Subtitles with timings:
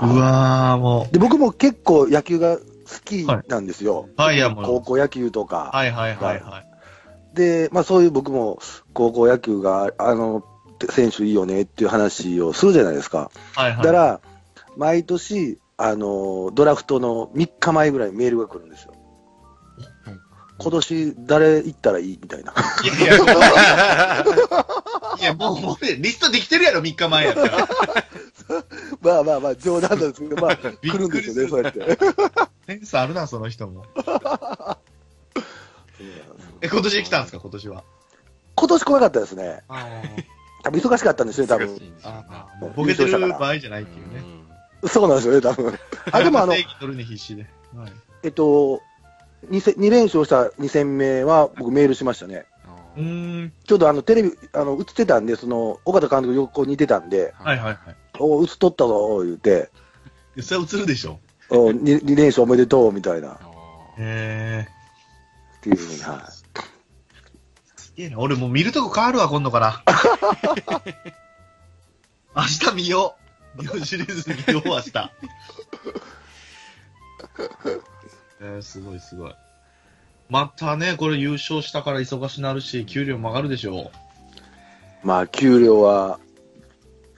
[0.00, 2.62] うわー、もで、僕も結構野球が好
[3.04, 4.08] きなんですよ。
[4.16, 4.20] う。
[4.20, 4.40] はい。
[4.42, 5.70] 高校野球とか。
[5.72, 7.36] はいはいはいはい。
[7.36, 8.58] で、まあそういう僕も
[8.92, 10.44] 高校野球が、あの、
[10.90, 13.30] 選手いいよねっていう話をするじゃないですか。
[13.54, 13.84] はいはい。
[13.84, 14.20] だから、
[14.76, 18.94] 毎年、あの、ドラフトの3日前ぐらいにメールが来るんですよ。
[20.58, 22.52] 今年誰行ったらいいみたいな。
[22.52, 24.24] いやいや、
[25.20, 27.68] いやもう、もうね、リストできてるやろ、3日前やったら。
[29.02, 31.98] まあまあまあ、冗談なんですけど、まあ、 来るんですよね、そうやって。
[32.66, 33.84] センスあるな、その人も。
[36.60, 37.84] え、今年来たんですか、今年は？
[38.54, 39.62] 今年来なかったですね。
[39.68, 39.86] あ
[40.62, 41.76] 多分忙しかったんですね、多分。
[42.04, 44.22] あ、もうボケてる場合じゃないっていうね。
[44.88, 45.76] そうなんですよね、多分。
[46.12, 47.46] あ、でもあの正、義取るに必死で。
[47.74, 47.92] はい。
[48.22, 48.80] えっと、
[49.50, 52.46] 2, 戦2連勝した2戦目は僕メールしましたね。
[52.96, 53.52] うーん。
[53.64, 57.96] ちょうどあのテレビ、あの、映ってたんで、その、岡田監督横にいてたんで、はいはいはい。
[58.18, 59.70] お映っとったぞ、言うて、
[60.40, 61.18] それは映るでしょ？
[61.50, 63.38] お 2, 2連勝おめでとう、みたいな、っ
[63.98, 64.68] へえ。
[65.60, 66.32] ていうふうに、はい。
[67.76, 68.18] すげえな。
[68.18, 69.82] 俺もう見るとこ変わるわ、今度から。
[72.34, 73.16] 明日見よ
[73.58, 73.62] う。
[73.62, 74.90] 日本シリーズ見よう、明日。
[78.40, 79.34] えー、すごいすごい。
[80.30, 83.90] またね、これ優勝したから忙しなるし、給料も上がるでしょ
[85.02, 86.18] まあ、給料は、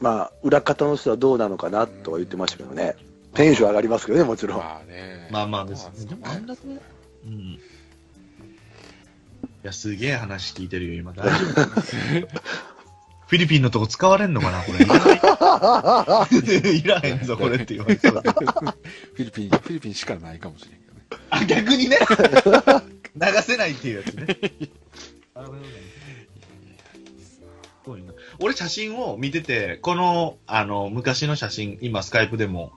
[0.04, 2.94] まあ、裏方の人はどうなのかなとは言ってましたけどね。
[3.32, 4.58] テンション上がりますけどね、もちろん。
[4.58, 5.32] まあねう。。
[5.32, 6.04] まあまあですね。
[6.04, 6.78] でもあんだだけね。
[7.24, 7.32] うん。
[7.32, 7.58] い
[9.62, 11.14] や、すげえ話聞いてるよ、今。
[11.14, 12.28] 大丈夫？
[13.26, 14.84] フィリピンのとこ使われんのかな、これ。
[16.70, 18.20] いらへんぞ、これって言われたら。
[18.20, 21.00] フィリピン、フィリピンしかないかもしれんけどね。
[21.30, 21.98] あ、逆にね。
[23.16, 24.26] 流せないっていうやつね。
[25.34, 25.66] あなるほどね
[27.18, 27.40] す
[27.86, 32.72] ごいな俺写真を見てて、この、あの、昔の写真、今スカイプでも、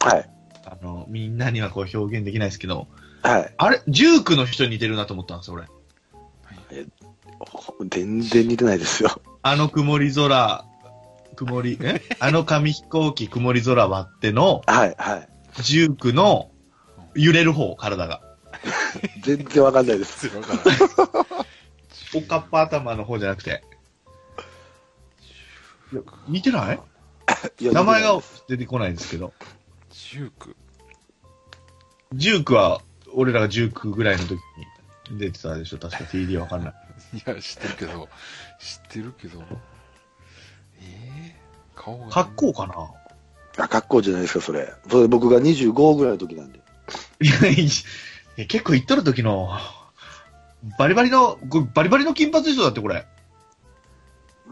[0.00, 0.30] はい。
[0.66, 2.88] あの、みんなにはこう表現できないですけど、
[3.22, 3.54] はい。
[3.56, 5.66] あれ、ジュークの人に似てるなと思ったんですよ、俺。
[7.90, 9.20] 全然似てないですよ。
[9.42, 10.64] あの曇り空、
[11.36, 12.00] 曇り、え？
[12.20, 15.28] あの紙飛行機曇り空割っての、はい、はい。
[15.62, 16.50] ジュークの
[17.14, 18.20] 揺れる方、体が。
[19.22, 20.28] 全然わかんないです。
[20.28, 20.78] わからない。
[22.14, 23.62] おかっぱ頭の方じゃなくて。
[26.28, 26.80] 似てない？
[27.60, 29.32] いや名前が出てこないんですけど。
[29.90, 30.56] ジューク。
[32.14, 32.80] ジュークは、
[33.12, 34.32] 俺らがジュークぐらいの時
[35.12, 36.74] に出てたでしょ確か TD わかんない。
[37.18, 38.08] いや、知ってるけど、
[38.58, 39.42] 知ってるけど、
[40.80, 41.40] ええ
[41.74, 42.08] 顔が。
[42.08, 42.66] 格好か
[43.56, 43.64] な？
[43.64, 44.72] あ、格好じゃないですか、それ。
[44.90, 46.60] それ僕が25ぐらいの時なんで。
[47.20, 47.68] いや、い
[48.36, 49.50] や結構行っとる時の、
[50.78, 51.38] バリバリの、
[51.74, 53.06] バリバリの金髪でしょだってこれ。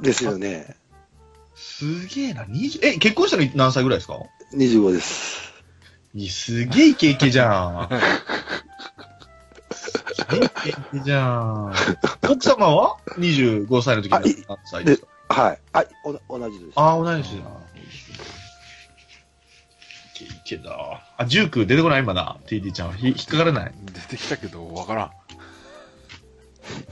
[0.00, 0.76] ですよね。
[1.64, 4.18] すげえな、20え、結婚したの何歳ぐらいですか
[4.54, 5.52] ？25です。
[6.28, 7.88] すげえイケイケじゃん。
[9.72, 11.72] すげえイケイケじゃん。
[12.28, 15.34] 奥様は ?25 歳の時に何歳ですか？
[15.34, 15.58] はい。
[15.72, 15.84] あ、
[16.28, 16.72] お同じです。
[16.76, 17.50] ああ、同い年だ。
[20.14, 21.00] イケイケだ。
[21.16, 22.38] あ、ジューク出てこない今だ。
[22.46, 22.92] TD ちゃん。
[22.92, 23.74] ひ引っかからない。
[23.84, 25.10] 出てきたけど、わからん。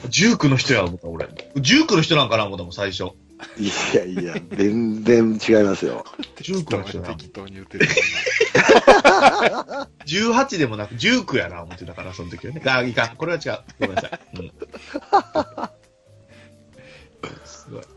[0.09, 1.29] ジュークの人や思った、俺。
[1.57, 3.11] ジュークの人なんかな思ったもん、最初。
[3.59, 6.05] いやいや、全然違いますよ。
[6.41, 7.15] ジュークの人やな。
[7.15, 7.87] 適当に言ってる。
[10.07, 12.63] 18でもなく、ジュークやな、思ってたから、その時はね。
[12.67, 13.17] あ、いかん。
[13.17, 13.59] これは違う。
[13.81, 14.21] ごめんなさい。
[14.37, 14.53] うん。
[17.45, 17.83] すごい。
[17.83, 17.89] すい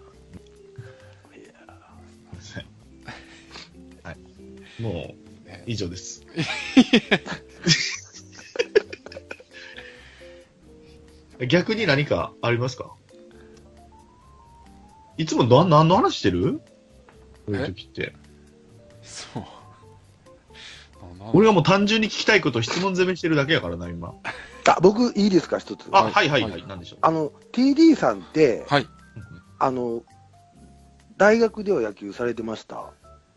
[2.34, 2.66] ません
[4.04, 4.18] はい。
[4.82, 5.16] も
[5.46, 6.24] う、ね以上です。
[11.48, 12.96] 逆に何かありますか？
[15.18, 16.60] いつも何何の話してる？
[17.46, 18.14] こういう時って。
[19.02, 19.44] そう。
[21.20, 24.14] な俺はもう単純に聞きたいことを質問攻めしてるだけやからな、今。
[24.68, 25.86] あ、僕いいですか、一つ。
[25.92, 26.50] あ、あはいはいは。
[26.50, 27.12] はいいなんでしょう？
[27.12, 28.84] の、TD さんって、はい。
[28.84, 28.88] い
[29.60, 30.04] あの、
[31.18, 32.92] 大学では野球されてました？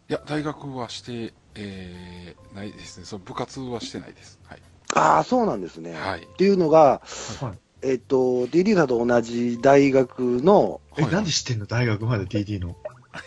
[0.08, 3.06] や、大学はして、えー、ないですね。
[3.06, 4.38] その部活はしてないです。
[4.44, 4.62] はい。
[4.94, 5.94] ああ、そうなんですね。
[5.94, 7.02] はいっていうのが、
[7.40, 11.66] はいえっと、TD さんと同じ大学の、え、はいなんで知ってんの？
[11.66, 12.76] 大学まで TD の。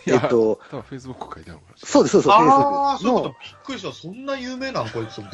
[0.06, 1.76] えっと、多分フェイスブック書いてあるから。
[1.76, 3.28] そうです、そうです、ああ、そういうこと。
[3.28, 3.92] Facebook びっくりした。
[3.92, 4.88] そんな有名なん？
[4.90, 5.18] こいつ。
[5.18, 5.24] の、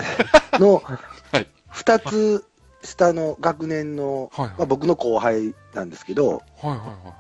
[0.59, 0.75] の
[1.33, 2.45] はい二つ
[2.83, 7.15] 下の学年の、はいはいまあ、僕の後輩なんですけど、はいはいはいはい。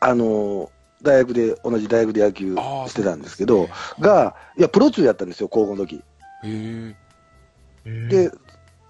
[0.00, 0.70] あの、
[1.02, 2.54] 大学で、同じ大学で野球
[2.88, 3.68] してたんですけど、
[4.00, 5.96] が、いや、プロ中やったんですよ、高校の時。
[5.96, 6.94] へ
[7.84, 8.08] え。
[8.08, 8.30] で、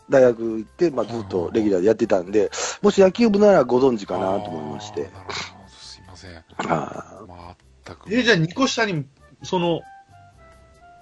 [0.09, 2.51] 大学行って、まあ、ずっとレギュラーでやってたんで、
[2.83, 5.11] もし野球部ならご存知かなと思いまして。
[5.69, 6.45] すいません。
[6.59, 7.25] あ
[7.87, 8.15] 全く。
[8.15, 9.07] え、じゃあ2個下に、
[9.43, 9.81] その、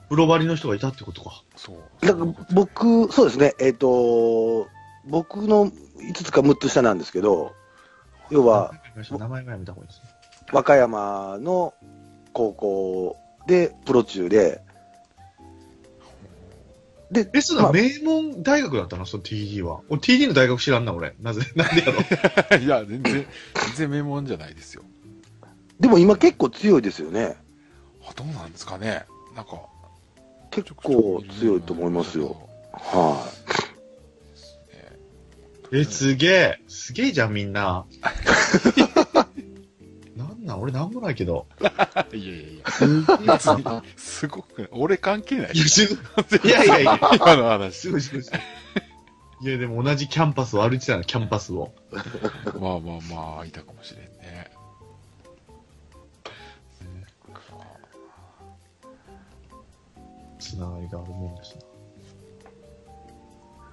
[0.08, 1.42] 風呂張りの人がいたってことか。
[1.56, 2.06] そう。
[2.06, 4.68] だから僕、そうですね、えっ、と、
[5.06, 5.72] 僕の5
[6.14, 7.52] つか6つ下なんですけど、
[8.30, 8.72] 要は、
[9.10, 10.08] 名前がやめた方がいいですね。
[10.52, 11.74] 和歌山の
[12.32, 13.16] 高校
[13.46, 14.62] でプロ中で、
[17.14, 19.06] で、え、そまあ名門大学だったの？
[19.06, 19.80] その TD は。
[19.88, 21.14] 俺 TD の大学知らんな、俺。
[21.22, 22.58] なぜ、 なんでやろ。
[22.58, 23.26] いや、全然、全
[23.76, 24.82] 然名門じゃないですよ。
[25.78, 27.36] でも今結構強いですよね。
[28.06, 29.04] あ、どうなんですかね。
[29.36, 29.60] なんか、
[30.50, 32.36] 結構強いと思いますよ。
[32.72, 33.24] は
[35.72, 36.60] え、すげえ。
[36.68, 37.84] すげえじゃん、みんな。
[40.44, 41.46] なんなん俺なんもないけど。
[42.12, 42.16] い。
[42.18, 42.56] いやいやい
[43.26, 43.64] や、別に、
[43.96, 45.58] すごく、俺関係ないい。
[45.58, 45.66] や、い。
[46.46, 46.98] いやいやいや。
[47.16, 47.76] 今の話。
[47.76, 48.40] すごいすごいすごい。
[49.48, 51.72] いや、でも同じキャンパスを歩いてたの、キャンパスを。
[52.60, 54.50] まあまあまあ、いたかもしれんね。
[60.38, 61.62] つながりがあるもんですね。
[61.62, 61.64] い。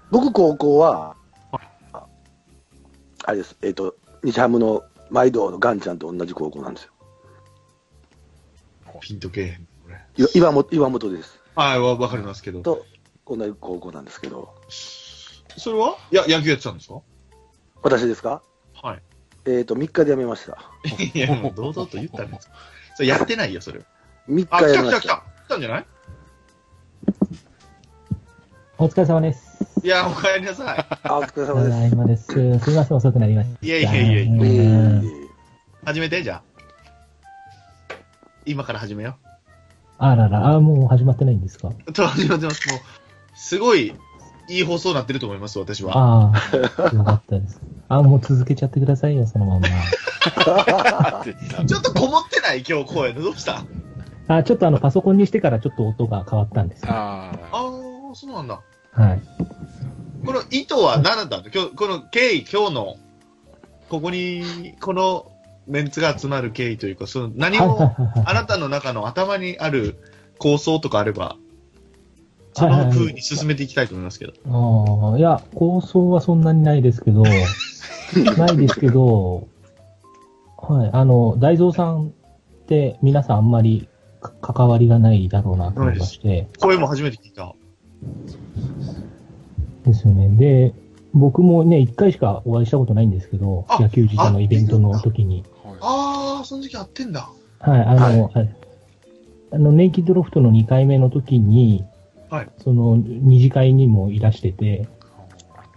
[0.09, 1.17] 僕高校は、
[3.23, 6.91] あれです、えっ、と、日ハムの毎度のガンちゃんと同じ高校なんですよ。
[9.01, 9.95] ピンとけえへん、俺。
[10.17, 11.39] い岩本岩本です。
[11.55, 12.61] はい、わ、わかりますけど。
[12.61, 12.85] と、
[13.27, 14.53] 同じ高校なんですけど、
[15.57, 15.97] それは？
[16.11, 17.01] いや、野球やってたんですか？
[17.83, 18.41] 私ですか？
[18.81, 19.01] はい。
[19.45, 20.57] えっ、と、3日で辞めました。
[21.13, 22.49] いや、もう堂々と言ったんです
[22.95, 23.81] それやってないよ、それ。
[24.29, 24.99] 3あ、日来辞めました。
[24.99, 25.23] た来た来た。
[25.45, 25.85] 来たんじゃない？
[28.77, 29.50] お疲れ様です。
[29.83, 30.85] いや、お帰りなさい。
[31.03, 31.69] あ、お疲れた様です。
[31.71, 32.25] だいまです。
[32.25, 33.65] すみません、遅くなりました。
[33.65, 35.01] いやいやいやいや
[35.85, 36.43] 始めて、じゃあ。
[38.45, 39.17] 今から始めよ
[39.97, 41.69] あらら、あ、もう始まってないんですか？
[41.87, 41.93] う。
[41.93, 42.69] と、始まってます。
[42.69, 42.79] もう、
[43.35, 43.95] すごい、
[44.49, 45.97] いい放送になってると思います、私は。
[45.97, 46.57] ああ、
[46.95, 47.59] よかったです。
[47.89, 49.67] あ、もう続けちゃってくださいよ、そのまま。
[51.65, 53.21] ちょっとこもってない今日声の。
[53.23, 53.63] どうした？
[54.27, 56.91] あ、ちょっとあの、パソコンにしてからちょっと音が変わったんですよ。
[56.91, 58.59] ああそうなんだ。
[58.91, 59.21] はい。
[60.25, 62.97] この意図は何なんだ今日、この経緯、今日の、
[63.89, 65.31] ここに、この
[65.67, 68.23] メンツが集まる経緯というか、その何はいはいを、はいはい。
[68.25, 69.97] あなたの中の頭にある
[70.37, 71.37] 構想とかあれば、
[72.53, 74.33] その風に進めていきたいと思いますけど。
[75.11, 77.23] ああ、いや、構想はそんなにないですけど、
[78.37, 79.47] ないですけど、
[80.57, 82.09] はい、あの、大蔵さんっ
[82.67, 83.87] て皆さんあんまり
[84.19, 87.53] か関わりがないだろうなと思いまして、声も初めて聞いた。
[89.85, 90.29] ですよね。
[90.29, 90.73] で、
[91.13, 95.43] 僕もね、一回しかお会いしたことないんですけど、あ野球自体のイベントの時に。
[95.63, 95.75] はい。
[95.81, 97.29] あー、その時会ってんだ。
[97.59, 98.55] はい、あの、はい
[99.53, 101.85] あの、ネイキッドロフトの2回目の時に、
[102.29, 104.87] はいその二次会にもいらしてて、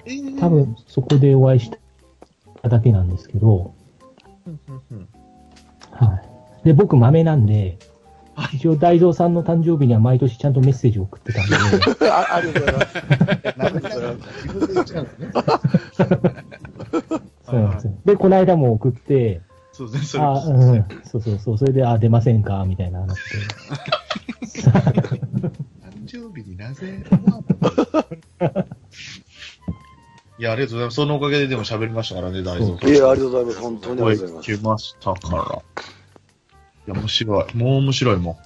[0.05, 0.49] えー多。
[0.49, 1.71] 分そこでお会いし
[2.63, 3.75] ただけなんですけど、
[5.91, 6.23] は
[6.65, 6.69] い。
[6.69, 7.94] で、僕豆なんでは、
[8.53, 11.57] 一応大蔵さんの誕生日には毎年ちゃんとメッセージを送ってたんで、
[12.11, 12.95] あありがとうございます。
[13.59, 15.31] なんで自分で言っちゃうんですね。
[17.45, 17.93] そうなんですよ。
[18.05, 19.41] で、この間も送って、
[19.73, 22.65] そうですね、それあ、うん、そうそうそう、それで、あ、出ませんか？
[22.65, 23.21] みたいな話で。
[24.63, 27.05] 誕生日になぜ？
[30.37, 30.95] いや、ありがとうございます。
[30.97, 32.89] そのおかげででも喋りましたからね、大丈夫。
[32.89, 33.61] いや、ありがとうございます。
[33.61, 35.63] 本当にありがとうござい来ましたから。
[36.87, 37.57] いや、面白い。
[37.57, 38.37] もう面白いもん。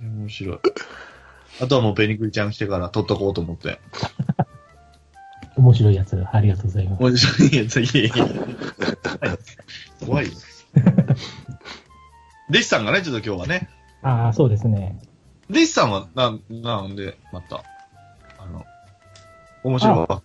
[0.20, 0.58] 面白い。
[1.62, 3.78] あとはもうペニクリちゃん来てから撮っとこうと思って。
[5.56, 7.02] 面白いやつ、ありがとうございます。
[7.02, 8.26] 面白いやつ、いやいや
[10.04, 10.32] 怖いよ。
[12.50, 13.68] 弟子さんがね、ちょっと今日はね。
[14.02, 14.98] ああ、そうですね。
[15.50, 17.62] 弟子さんは、なん、なんで、また、
[18.38, 18.64] あの、
[19.62, 20.22] 面白いわ。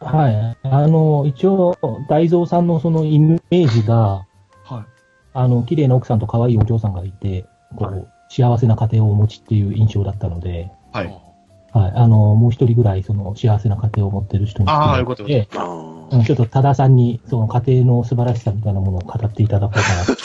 [0.00, 0.56] はい。
[0.62, 1.76] あの、一応、
[2.08, 4.26] 大蔵さんのそのイメージが、
[4.64, 4.84] はい。
[5.34, 11.06] あの、綺麗な奥さんと可愛いお嬢さんがいて、こう、はい幸せな家庭をお持ちっていう印象だったので、はい。
[11.72, 11.92] はい。
[11.94, 15.24] あの、もう一人ぐらい、その、幸せな家庭を持ってる人にあーよかった
[16.24, 20.14] ちょっと多田さんに、その家庭の素晴らしさみたいなものを語っていただこうかなと。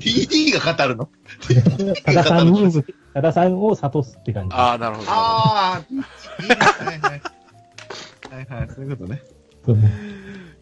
[0.00, 1.08] TD が語るの？
[2.04, 2.70] 多田さんに、
[3.14, 4.54] 多田さんを諭すって感じ。
[4.54, 5.10] ああ、なるほど。
[5.10, 6.28] ああ、いいです
[7.08, 7.22] はい
[8.30, 8.46] はい。
[8.46, 9.22] はいはい、そういうことね。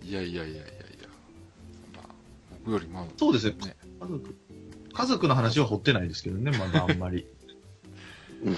[0.02, 0.64] いやいやいやいやいや。
[1.94, 2.14] まあ、
[2.64, 3.54] 僕よりまあ、そうですね。
[3.64, 4.37] ね家族。
[4.92, 7.26] 家族の話は掘ってないですけどね、まだあんまり。
[8.44, 8.56] う ん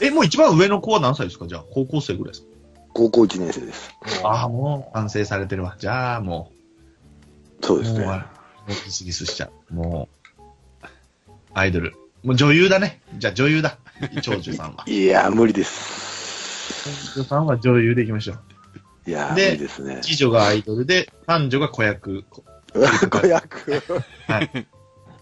[0.00, 1.46] え、もう一番上の子は何歳ですか？
[1.48, 2.48] じゃあ、高校生ぐらいですか？
[2.94, 3.90] 高校1年生です。
[4.24, 5.76] ああ、もう完成されてるわ。
[5.78, 6.52] じゃあ、も
[7.62, 8.00] う、そうですね。
[8.06, 8.18] もう、も
[8.68, 9.74] うギスギスしちゃう。
[9.74, 10.08] も
[10.82, 10.86] う、
[11.54, 11.94] アイドル。
[12.24, 13.00] もう女優だね。
[13.18, 13.78] じゃあ女優だ。
[14.22, 14.84] 長寿さんは。
[14.86, 16.07] いや、無理です。
[17.14, 18.40] 長寿さんは女優でいきましょう。
[19.08, 20.00] いや、無で理ですね。
[20.02, 22.24] 次女がアイドルで、三女が子役
[23.10, 23.82] 子役。
[24.26, 24.66] はい。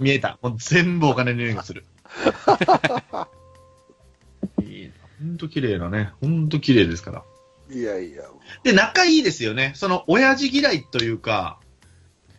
[0.01, 0.39] 見えた。
[0.43, 1.85] もう全部お金の匂いがする。
[4.63, 4.93] いいな。
[5.21, 6.11] ほんと綺麗なね。
[6.21, 7.23] ほんと綺麗ですから。
[7.71, 8.25] いやいや。
[8.63, 9.73] で、仲いいですよね。
[9.75, 11.59] その、親父嫌いというか、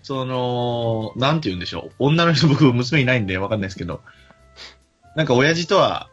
[0.03, 1.93] その、なんて言うんでしょう。
[1.99, 4.01] 女の人、僕、娘いないんでわかんないですけど、
[5.15, 6.09] なんか親父とは、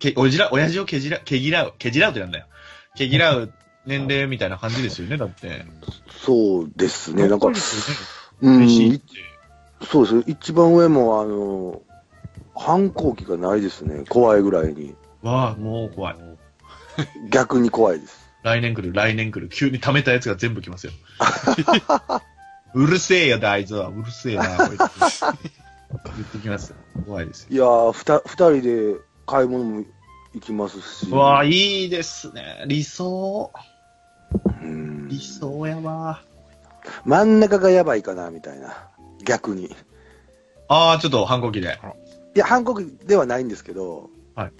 [0.00, 2.46] け、おじら、親父をけじら、けぎらう、けじらうってなんだよ。
[2.96, 3.52] けぎらう
[3.86, 5.64] 年齢みたいな感じですよね、 だって。
[6.24, 7.28] そうですね。
[7.28, 8.68] なんかうん。
[9.86, 10.30] そうです。
[10.30, 11.82] 一番上も、あの、
[12.56, 14.04] 反抗期がないですね。
[14.08, 14.94] 怖いぐらいに。
[15.22, 16.16] わあ、もう怖い。
[17.30, 18.18] 逆に怖いです。
[18.42, 19.48] 来年来る、来年来る。
[19.48, 20.92] 急に貯めたやつが全部来ますよ。
[22.74, 23.88] うるせえよ、大豆は。
[23.88, 24.78] うるせえな、こい
[25.10, 25.20] つ。
[25.20, 26.76] 言ってきますよ。
[27.06, 27.48] 怖いですよ。
[27.50, 28.96] いやー、ふた、二人で
[29.30, 29.84] 買い物も
[30.34, 31.08] 行きますし。
[31.08, 32.64] うわあ、いいですね。
[32.66, 33.52] 理想。
[34.62, 36.22] うん理想やわ。
[37.04, 38.88] 真ん中がやばいかな、みたいな。
[39.24, 39.66] 逆に。
[39.66, 39.70] い
[40.68, 41.78] ああ、ちょっと反抗期で。
[42.34, 44.52] や、韓国ではないんですけど、はい。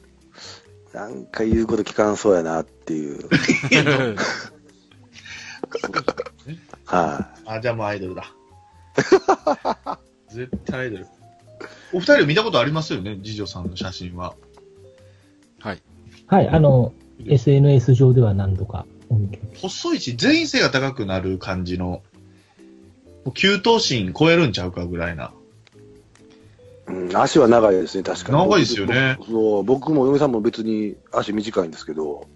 [0.93, 3.29] なんか言うこと聞かんそうやなっていう。
[6.85, 8.33] はあ、じゃあもうアイドルだ。
[10.29, 11.07] 絶対アイドル。
[11.93, 14.35] お二人見たことありますよね、次女さんの写真は。
[15.61, 15.83] はい。
[16.27, 16.93] はい、あの、
[17.27, 22.03] SNS 上では何度かお見細いし、全員背が高くなる感じの、も
[23.27, 25.33] う9頭身超えるんちゃうかぐらいな。
[26.89, 26.93] い。
[26.93, 28.39] うん、足は長いですね、確かに。
[28.39, 32.27] 長いですよね僕そう、僕も嫁さんも別に足短いんですけど、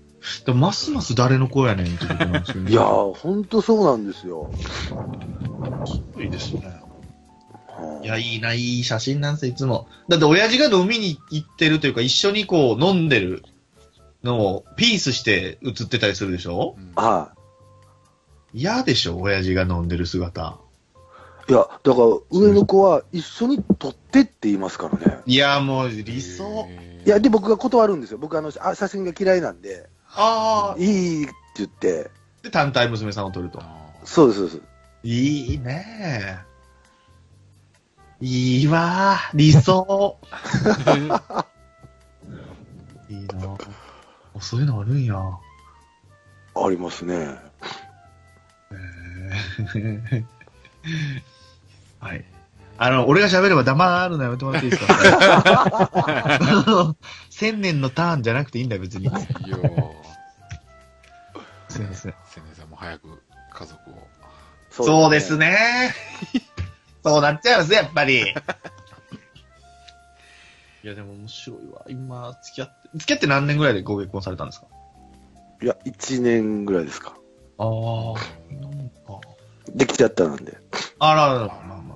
[0.46, 2.70] でもますます誰の子やねんってことなんですよね。
[2.70, 4.50] いやー、ほんとそうなんですよ。
[5.86, 6.83] すごいですね。
[7.76, 9.88] はいや、いいな、いい写真なんですよ、いつも。
[10.08, 13.42] だって、親父が飲みに行ってるというか、一緒にこう、飲んでる
[14.22, 16.76] のを、ピースして写ってたりするでしょ？
[16.78, 17.32] うんは
[18.52, 20.58] 嫌でしょ、親父が飲んでる姿。
[21.48, 21.52] い。
[21.52, 21.94] いや、だから、
[22.30, 25.18] 上の子は一緒に撮ってって言いますからね。
[25.26, 26.68] いや、もう、理想。
[27.04, 28.18] いや、で、僕が断るんですよ。
[28.18, 30.80] 僕、あの、あ写真が嫌いなんで、ああ。
[30.80, 32.10] いいって言って、
[32.42, 33.58] で、単体娘さんを撮ると。
[33.60, 34.62] あそうです、そうです。
[35.02, 36.38] いいね
[38.20, 40.18] いいわ理想。
[40.32, 41.44] ー
[43.10, 43.56] いいな
[44.36, 45.14] あそういうのあるんや。
[45.16, 45.38] あ
[46.70, 47.36] りますね。
[52.00, 52.24] はい。
[52.76, 56.96] あの、俺が喋れば黙るのやめてもらっていいですか？
[57.30, 59.04] 千年のターンじゃなくていいんだよ、別に。
[59.04, 59.10] いい
[59.50, 59.94] よ
[61.68, 62.14] すいません。
[62.30, 64.08] 千年さんも早く家族を。
[64.70, 65.36] そうです。
[65.36, 65.94] ね。
[67.04, 68.20] そうなっちゃいます、やっぱり。
[70.82, 71.84] いや、でも面白いわ。
[71.88, 74.66] 今、付き合って、付き合って何年ぐらいでご結婚されたんですか？
[75.62, 77.14] いや、1年ぐらいですか。
[77.58, 77.68] ああ、
[78.52, 79.20] なんか。
[79.74, 80.58] できちゃったなんで。
[80.98, 81.48] あららら、まあ
[81.82, 81.94] ま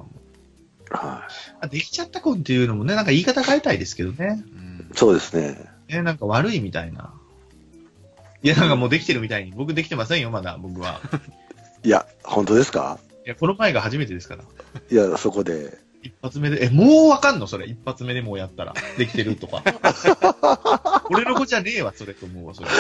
[0.91, 0.97] あ。
[0.97, 1.29] は
[1.61, 4.43] あできちゃった婚っていうのもね、なんか言い方変えたいですけどね。
[4.47, 4.97] うんい。
[4.97, 5.59] そうですね。
[5.89, 7.13] ね、なんか悪いみたいな。
[8.43, 9.53] いや、なんかもうできてるみたいに。
[9.53, 11.01] 僕できてませんよ、まだ、僕は。
[11.85, 12.99] いや、本当ですか？
[13.03, 14.45] いや、この前が初めてですから。
[14.91, 15.79] いや、そこで。
[16.03, 17.47] 一発目で、え、もうわかんの？
[17.49, 17.67] それ。
[17.67, 18.73] 一発目でもうやったら。
[18.97, 19.63] できてるとか。
[21.11, 22.69] 俺の子じゃねえわ、それと思うわ、それ。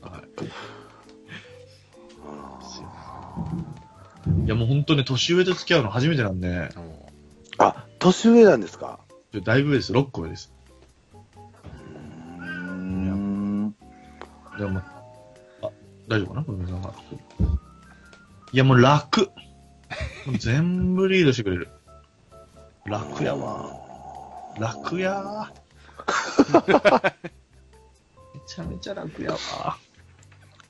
[0.00, 0.22] は
[4.40, 4.44] い。
[4.44, 6.70] いや、もう本当ね、年上と付き合うの初めてなんで、
[7.58, 9.00] あ、年上なんですか？
[9.44, 10.50] だいぶ上です、6個上です。
[12.38, 13.74] うーん。
[14.58, 14.80] でも、
[15.62, 15.68] あ、
[16.08, 16.44] 大丈夫かな？
[16.44, 16.94] これ皆さんが
[18.52, 19.30] いや、もう楽。
[20.26, 21.68] もう全部リードしてくれる。
[22.86, 23.70] 楽やわ。
[24.58, 27.12] 楽やー。
[28.34, 29.38] めちゃめちゃ楽やわ。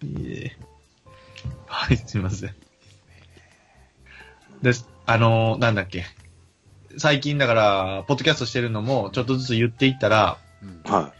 [0.02, 0.56] いいえ。
[1.66, 2.54] はい、すいません。
[4.62, 4.88] です。
[5.06, 6.04] あのーなんだっけ。
[6.96, 11.12] 最近だから、ポッドキャストしてるのも、ちょっとずつ言っていったら、うんは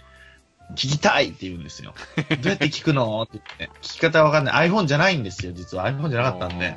[0.73, 1.95] 聞きたいって言うんですよ。
[2.17, 3.23] どうやって聞くの？
[3.23, 3.77] って言って。
[3.81, 4.69] 聞き方わかんない。
[4.69, 5.91] iPhone じゃないんですよ、実は。
[5.91, 6.77] iPhone じゃなかったんで。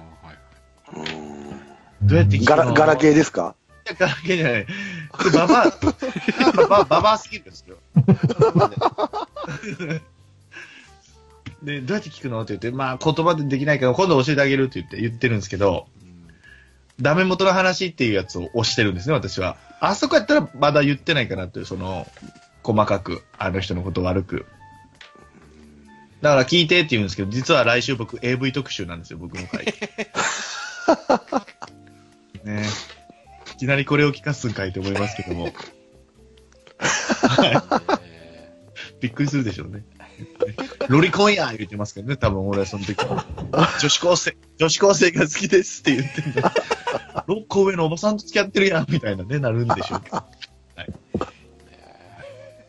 [2.02, 2.56] どうやって聞くの？
[2.56, 3.56] ガラ、ガラ系ですか？
[3.86, 4.66] いやガラケーじゃない。
[5.12, 5.76] これババア、バ
[6.68, 7.78] バア、ババアすぎるんですよ。
[11.64, 12.42] で、どうやって聞くの？
[12.42, 16.12] って言って、まあ言葉でできないけど、今度教えてあげるって言って言ってるんですけど、うん
[17.00, 19.58] ダメ元の話っていうやつを押してるんですね、私は。
[19.80, 22.06] あそこやったらまだ言ってないかなっていう、その、
[22.64, 24.46] 細かく、あの人のことを悪く。
[26.22, 29.66] だから聞いてって言うんですけど、実は来週僕 AV 特集なんですよ、僕の回。
[32.44, 32.64] ね
[33.56, 35.48] いきなりこれを聞かすんかいと思いますけども。
[37.44, 37.54] え
[39.00, 39.84] びっくりするでしょうね。
[40.88, 43.26] ロリコンや言ってますけどね、多分俺はその時は。
[43.80, 46.50] 女子高生、女子高生が好きですって言ってんの。
[47.42, 50.18] 6個上のおばさんと付き合ってるやん、みたいなね、なるんでしょうけど。
[50.18, 50.26] は
[50.84, 50.94] い。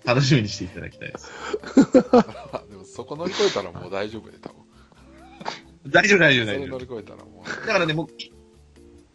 [0.04, 1.30] 楽しみにしていただきたいです。
[2.70, 4.56] でもそこ乗り越えたらもう大丈夫で、多分。
[5.88, 6.78] 大丈夫、大丈夫、大丈夫。
[6.78, 7.66] り越えたらもう。
[7.66, 8.08] だからね、もう、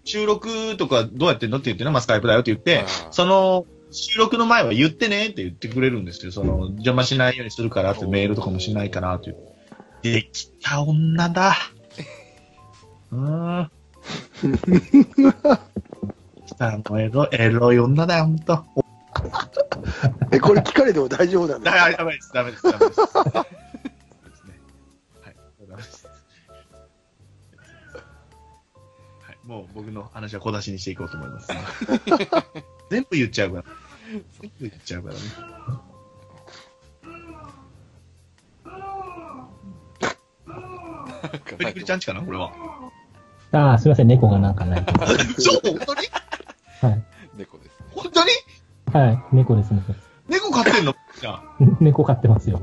[0.03, 6.31] 収録とかどうやってんのって言ってな、まあ、スカイプだよって言ってその、収録の前は言ってねって言ってくれるんですよ。
[6.31, 9.37] その、邪魔しないようにするからってメールとかもしないからっていう。
[10.01, 11.55] できた女だ。
[13.11, 13.71] うーん。
[16.59, 18.65] あのエロ、エロい女だよ、ほんと。
[20.31, 23.01] え、これ聞かれても大丈夫なんですかだ、やばいです、ダメです、ダメです。
[29.43, 31.47] もう僕の話は小出しにしていこうと思います。
[32.91, 33.63] 全部言っちゃうから。
[34.41, 35.21] 全部言っちゃうからね。
[41.55, 42.21] プリプリちゃんちかな？
[42.21, 42.51] これは。
[43.53, 44.85] ああ、すいません、猫がなんかない。
[45.39, 46.01] そう本当に？
[46.81, 47.03] はい。
[47.35, 47.85] 猫ですね。
[47.91, 48.31] 本当に？
[48.91, 50.06] はい、猫です、猫です。
[50.27, 50.95] 猫飼ってんの？
[51.19, 51.43] じゃあ。
[51.79, 52.61] 猫飼ってますよ。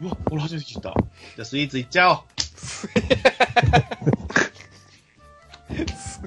[0.00, 0.90] うわ、俺初めて聞いた。
[0.90, 2.18] じゃあスイーツいっちゃおう。
[2.38, 2.88] ス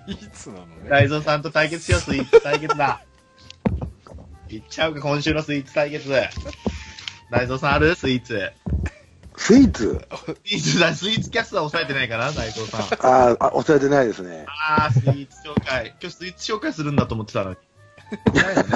[0.07, 0.89] イーツなのね。
[0.89, 3.01] 大蔵さんと対決しよう、スイーツ対決だ。
[4.49, 6.09] いっちゃうか、今週のスイーツ対決。
[7.29, 7.93] 大蔵さんある？
[7.95, 8.51] スイーツ。
[9.37, 10.07] スイーツ？
[10.43, 12.81] スイーツだ、スイーツキャスター抑えてないかな、大蔵さん。
[12.81, 14.45] あーあ、押さえてないですね。
[14.47, 15.95] あー、スイーツ紹介。
[16.01, 17.57] 今日スイーツ紹介するんだと思ってたのに。
[18.33, 18.69] ないよね。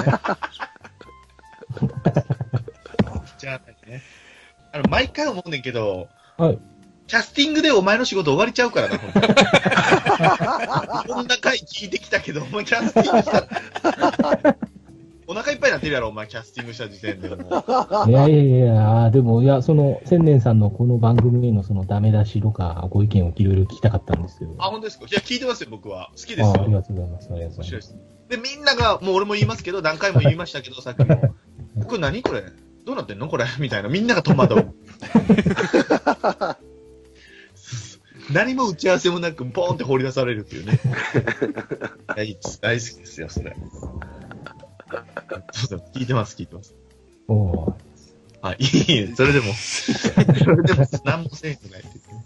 [3.38, 4.02] じゃあね。
[4.72, 6.58] あの、毎回思うねんけど、はい。
[7.06, 9.06] キャスティングでお前の仕事終わりちゃうからな、こ
[11.22, 13.46] んな回聞いてきたけど、お前キャスティングした。
[15.26, 17.36] お腹いっぱいになってるやろ、お前キャスティングした時点でも
[18.06, 18.10] う。
[18.10, 24.54] いやいやいや、でも、いや、その、千年さんのこの番組へのそのダメ出しとか、ご意見をいろいろ聞きたかったんですけど。
[24.58, 25.04] あ、本当ですか？
[25.04, 26.10] いや、聞いてますよ、僕は。
[26.16, 26.78] 好きですあありよ。
[26.78, 27.28] がとうございます。
[27.30, 27.96] ありがとうご面白いざいま。
[27.98, 27.98] ですす。
[28.30, 31.20] で、みんなが、もう俺も言いますけど、何回も言いましたけど、さっきも。
[31.86, 32.22] これ何？
[32.22, 32.44] これ
[32.84, 33.28] どうなってんの？
[33.28, 33.88] これ みたいな。
[33.88, 34.74] みんなが戸惑う。
[38.32, 40.80] 何も打ち合わせもなく、ポーンって放り出されるっていうね。
[42.16, 43.54] 大大好きですよ、それ。
[45.52, 46.74] そうだ、聞いてます、聞いてます。
[47.28, 47.76] おお
[48.40, 50.24] はい、いそれでも、それ
[50.62, 52.24] でも、何もせんくないって言ってね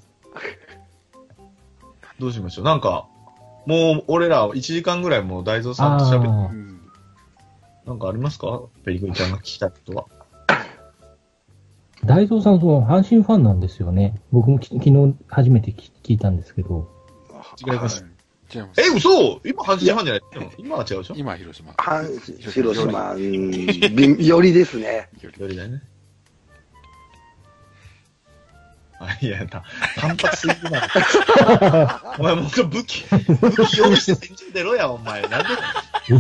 [2.18, 2.64] どうしましょう？
[2.64, 3.06] なんか、
[3.66, 6.77] もう、俺ら1時間ぐらいもう大蔵さんと喋って。
[7.88, 8.60] なんかありますか？
[8.84, 10.04] ペリクリちゃんが聞きたいことは。
[10.48, 10.66] あ、
[12.04, 14.20] 大蔵さん、その、阪神ファンなんですよね。
[14.30, 16.88] 僕もき昨日初めて聞聞いたんですけど。
[17.66, 18.12] 違いますはい
[18.54, 18.80] 違います。
[18.80, 21.14] え、嘘今、阪神ファンじゃないの今は違うでしょ？
[21.16, 21.72] 今、広島。
[21.72, 23.50] 阪神、広島、うん、
[24.16, 25.08] びよりですね。
[25.22, 25.82] よりだよね。
[29.00, 29.62] あ、いや、た
[29.96, 30.88] 単発すぎるな。
[32.18, 33.04] お前もう武器、
[33.40, 35.22] 武器用意して戦場出ろや、お前。
[35.22, 35.48] なんで、
[36.08, 36.14] 手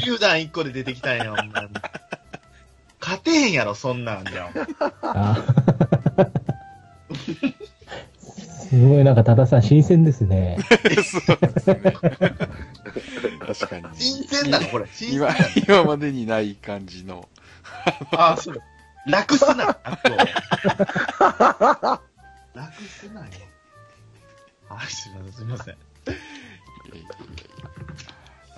[0.00, 1.46] 榴弾1個で出てきたんや、お前。
[3.00, 4.50] 勝てへんやろ、そんなんじゃ。
[5.02, 5.36] あ
[8.68, 10.58] すごい、なんか、多田さん、新鮮ですね。
[10.60, 11.94] そうですね。
[13.46, 13.88] 確かに。
[13.94, 14.86] 新鮮なの、これ。
[14.92, 15.34] 新鮮今な、
[15.66, 17.28] 今までにない感じの。
[18.12, 18.60] あ、そう。
[19.06, 19.78] 楽すな、楽
[22.82, 23.26] すなよ。
[24.68, 25.76] はい、すみません、すみません。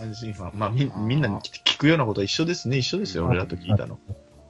[0.01, 0.59] いやいやいやい安心ファン。
[0.59, 2.79] まあ、み、みんなに聞くようなことは一緒ですね。
[2.79, 3.99] 一緒ですよ、俺らと聞いたの。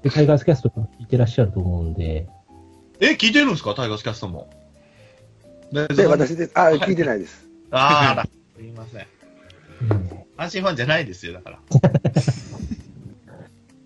[0.02, 2.28] で、タイガースキャストとか聞いてらっしゃると思うんで、
[3.00, 3.74] え、聞いてるんですか？
[3.74, 4.50] タイガースキャストも。
[5.72, 6.52] でで、私です。
[6.54, 7.46] あ、聞いてないです。
[7.70, 8.24] あら、
[8.56, 9.06] すいません。
[9.90, 11.58] うん安心ファンじゃないですよ、だから。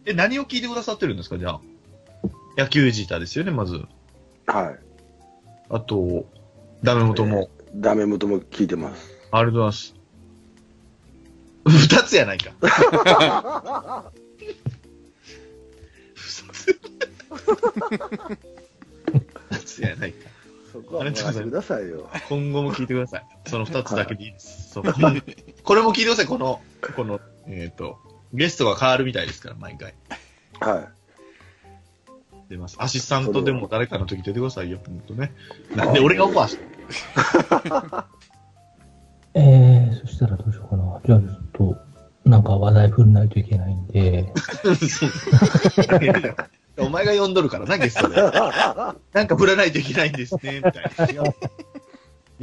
[0.07, 1.37] え、何を聞いてくださってるんですか？
[1.39, 1.61] じゃあ。
[2.57, 3.83] 野球ジーターですよね、まず。
[4.47, 4.79] はい。
[5.71, 6.27] あと、
[6.85, 7.51] ダメ元も。
[7.75, 9.11] ダメ元も聞いてます。
[9.33, 9.94] ありがとうございます。
[11.67, 12.53] 二つやないか。
[19.51, 20.29] 二つやないか。
[20.73, 22.11] そこは任せてくださいよ。
[22.29, 23.27] 今後も聞いてください。
[23.47, 24.73] その二つだけでいいです。
[24.73, 24.85] そう
[25.63, 26.61] これも聞いてください、この、
[26.97, 27.99] この、えっ、と、
[28.33, 29.95] ゲストが変わるみたいですから、毎回。
[30.61, 30.89] は
[32.49, 32.77] 出ます。
[32.81, 35.33] アシスタントでも誰かの時出てくださいよ、ほんとね。
[35.75, 36.65] なんで俺がオファーして
[39.41, 41.01] えー、そしたらどうしようかな。
[41.05, 41.21] じゃあ、
[42.45, 44.31] なんか話題振んないといけないんで、
[46.77, 48.17] お前が呼んどるからな、ゲストで。
[48.17, 51.25] なんか振らないといけないんですね、みたいな。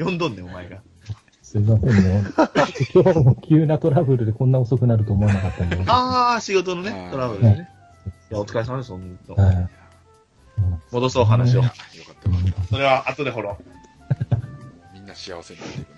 [0.04, 0.82] 呼んどんねん、お前が。
[1.44, 2.24] すいませんね。
[2.96, 5.78] 今日も急なトラブルでこんな遅くなると思わなかったんで。
[5.86, 7.70] あー、仕事のね、トラブルでね。
[8.32, 9.36] いや、お疲れ様です、ほんと。
[9.36, 9.70] はい。
[10.92, 11.66] 戻そう、話をや。
[11.66, 11.76] よか
[12.14, 13.56] ったそれは後で掘ろ
[14.96, 15.96] みんな幸せになっていく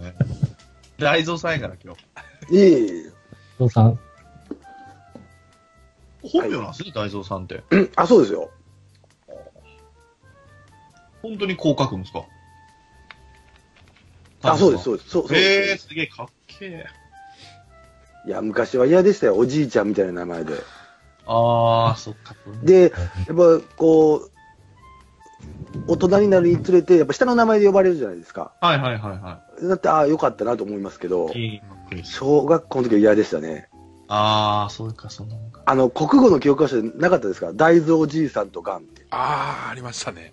[0.00, 0.36] ね。
[0.98, 2.54] 大蔵さんやから今日。
[2.54, 3.02] いえいえい
[3.58, 3.98] ゾウさん、
[6.22, 7.62] 本名なんですね、大蔵さんって。
[7.70, 7.76] え。
[7.76, 8.50] うんあ、そうですよ。
[11.22, 12.24] 本当にこう書くんですか？
[14.42, 15.10] あ、そうです、そうです。
[15.10, 15.88] そうそうへえー、です。
[15.88, 16.86] すげえかっけえ。
[18.26, 19.36] いや、昔は嫌でしたよ。
[19.36, 20.54] おじいちゃんみたいな名前で。
[21.26, 22.34] あー、そっか。
[22.62, 24.30] で、やっぱこう、
[25.88, 28.52] 大人になるにつれて、やっぱ下の名前で呼ばれるじゃないですか。
[28.60, 31.32] はいはいはいはだって、ああ、よかったなと思いますけど、
[32.04, 33.68] 小学校の時は嫌でしたね。
[34.08, 35.62] あー、そうか、そんなもんか。
[35.64, 37.52] あの、国語の教科書でなかったですか？
[37.52, 39.04] 大蔵おじいさんとガンって。
[39.10, 40.32] ああ、ありましたね。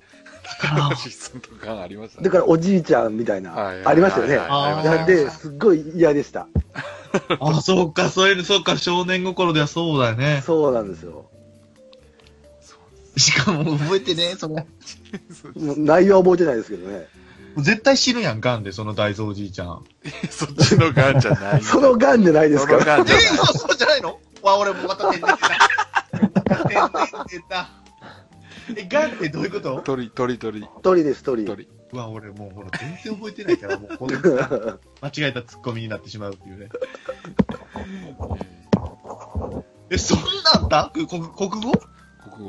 [0.62, 2.26] あ高橋さんとかありましたね。
[2.26, 3.56] だからおじいちゃんみたいな、
[3.86, 4.36] ありましたよね。
[4.38, 6.48] なんで、すっごい嫌でした。
[7.40, 10.44] あ、そうか、そういうの、そうか、少年心ではそうだよね。
[10.46, 11.30] そうなんですよ。
[13.16, 14.56] しかも覚えてね、それ。
[15.56, 17.08] もう内容は覚えてないですけどね。
[17.58, 19.84] 絶対死ぬやん、ガンで、その大蔵おじいちゃん。
[20.30, 21.62] そっちのガンじゃない。
[21.63, 22.94] そのガンじゃないですそのから。
[22.96, 23.24] えガンじゃない。
[23.26, 24.20] そう、そうじゃないの？
[24.42, 26.68] わ、俺もまた天然出た。
[26.68, 27.70] 天然出た。
[28.76, 29.82] え、ガンってどういうこと？
[29.84, 31.46] 鳥、鳥、鳥、鳥です、鳥。
[31.46, 31.68] 鳥。
[31.92, 34.28] うわ、俺もう、ほら、全然覚えてないから、もう、これ、間
[35.28, 36.70] 違えたツッコミになってしまうっていうね。
[39.89, 40.20] え、そん
[40.60, 40.92] なんだ？
[40.94, 41.30] 国国語？
[41.38, 41.52] 国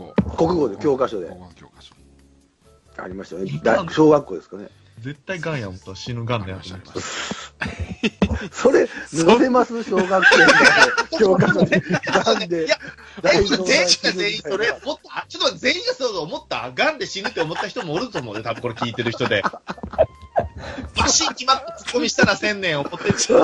[0.00, 0.14] 語。
[0.36, 1.94] 国語で、教科書で国語の教科書。
[2.96, 3.60] ありましたよね。
[3.62, 4.68] 大小学校ですかね。
[5.04, 6.60] 絶対ガンやもんと死ぬガンだよ
[8.50, 11.70] それ、載せます小学生の教科書に。
[11.70, 12.78] ガンでいや、
[13.22, 19.42] え、全員蔵が全員それ、もっと、あちょっと待って全員がそう思ったガンで死ぬって思った人もおると思うよ、多分これ聞いてる人で。
[20.96, 23.34] バシン決まったツッコミしたら千年思ってる人。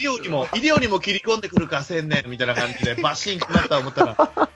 [0.00, 4.50] 医療にも、医療にも切り込んでくるか千年みたいな感じで、バシン決まったと思ったら、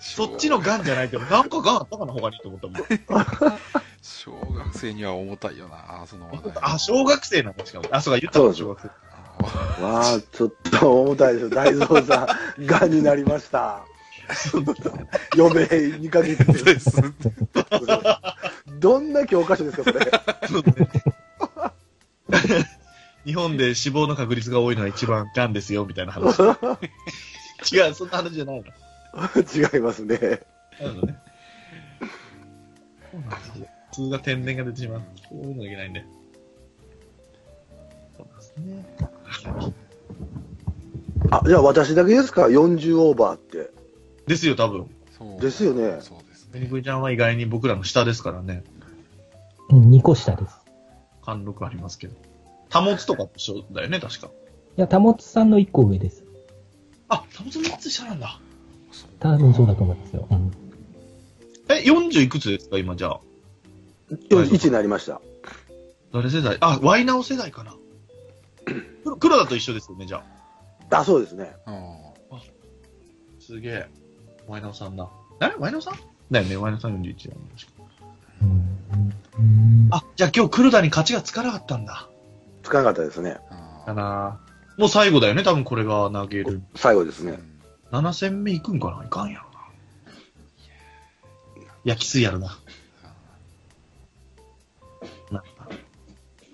[0.00, 3.58] そっちのガンじゃないけど、なんかガンあったかな、他にと思ったもん。
[4.04, 6.52] 小学生には重たいよな、その話題。
[6.60, 7.88] あ、小学生なんだ、しかも。
[7.90, 8.88] あ、そうか、言ったの、小学生。
[9.82, 11.48] わあ、ちょっと重たいですよ。
[11.48, 13.86] 大蔵さん、ガンになりました。
[15.34, 15.64] 余命
[15.96, 17.02] 2ヶ月です。
[18.78, 20.10] どんな教科書ですか、それ。
[23.24, 26.42] 日本で死亡の確率が多いのは一番ガンですよ、みたいな話。
[27.72, 28.64] 違う、そんな話じゃないの。
[29.74, 30.18] 違いますね。
[30.78, 31.18] なるほどね。
[33.10, 33.66] そうなんですよ。
[33.94, 35.02] 普通が天然が出てしまう。
[35.28, 36.04] そういうのがいけないんで。
[38.16, 38.84] そうですね。
[41.30, 43.70] あ、じゃあ私だけですか ?40 オーバーって。
[44.26, 44.86] ですよ、多分。
[45.16, 46.64] そうですよねそうですペね。
[46.64, 48.64] ニクイちゃんは意外に僕らの下ですからね。
[49.70, 50.56] うん2個下です。
[51.22, 52.16] 貫禄ありますけど。
[52.72, 54.26] 保つとかと一緒だよね、確か。
[54.26, 56.24] いや、たもつさんの1個上です。
[57.08, 58.40] あ、保つ3つ下なんだ。
[59.20, 60.26] 多分そうだと思いますよ。
[60.30, 60.52] うん。
[61.68, 63.20] え、40いくつですか、今じゃあ？
[64.10, 65.20] 1になりました。
[66.12, 66.56] 誰世代？
[66.60, 67.74] あ、ワイナオ世代かな。
[69.04, 70.22] 黒黒田と一緒ですよね、じゃ
[70.90, 70.98] あ。
[71.00, 71.54] あ、そうですね。
[71.66, 72.04] うん
[73.40, 73.88] すげえ。
[74.46, 75.08] ワイナオさんだ。
[75.42, 75.94] えワイナオさん？
[76.30, 77.72] だよね、ワイナオさん41だもん確か
[78.42, 78.48] うん
[79.38, 82.08] うんあ、じゃあ今日黒田に勝ちがつかなかったんだ。
[82.62, 83.36] つかなかったですね。
[83.50, 84.40] あかな
[84.78, 86.62] もう最後だよね、多分これが投げる。
[86.74, 87.38] 最後ですね。
[87.92, 89.04] 7戦目いくんかな？
[89.04, 89.58] いかんやろな。
[91.84, 92.56] いや、きついやろな。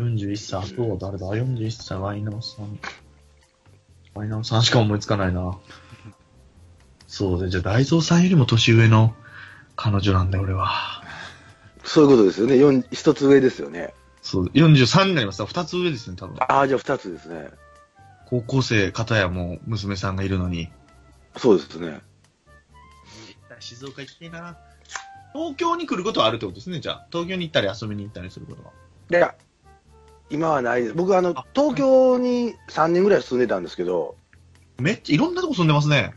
[0.01, 2.79] 41歳、あとは誰だ ?41 歳、ワイナオさん。
[4.15, 5.59] ワイナオさんしか思いつかないな。
[7.07, 9.15] そうで、じゃあ大蔵さんよりも年上の
[9.77, 11.03] 彼女なんだよ、俺は。
[11.85, 12.57] そういうことですよね。
[12.57, 13.95] 四一つ上ですよね。
[14.23, 15.43] そう、43になります。
[15.43, 16.37] 2つ上ですね、多分。
[16.41, 17.51] ああ、じゃあ二つですね。
[18.27, 20.71] 高校生、片やもう娘さんがいるのに。
[21.37, 22.01] そうですね。
[23.59, 24.57] 静岡行きたいな。
[25.33, 27.07] 東京に来ることはあるってことですね、じゃあ。
[27.11, 28.73] 東京に行ったり遊びに行ったりすることは。
[29.09, 29.27] で、
[30.31, 30.95] 今はないです。
[30.95, 34.17] 僕、あのあ、東京に3年ぐらい住んでたんですけど、
[34.79, 36.15] めっちゃいろんなとこ住んでますね。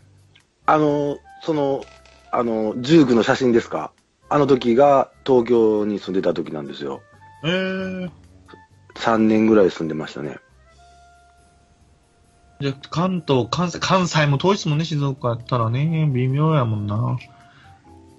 [0.66, 1.84] あの、その、
[2.32, 3.92] あの、19の写真ですか？
[4.30, 7.02] あの時が東京に住んでた時なんですよ。
[7.44, 8.12] えー。
[8.96, 10.38] 3年ぐらい住んでましたね。
[12.62, 16.10] じゃあ、関東、関西、関西も遠いですもんね、静岡やったらね。
[16.14, 17.18] 微妙やもんな。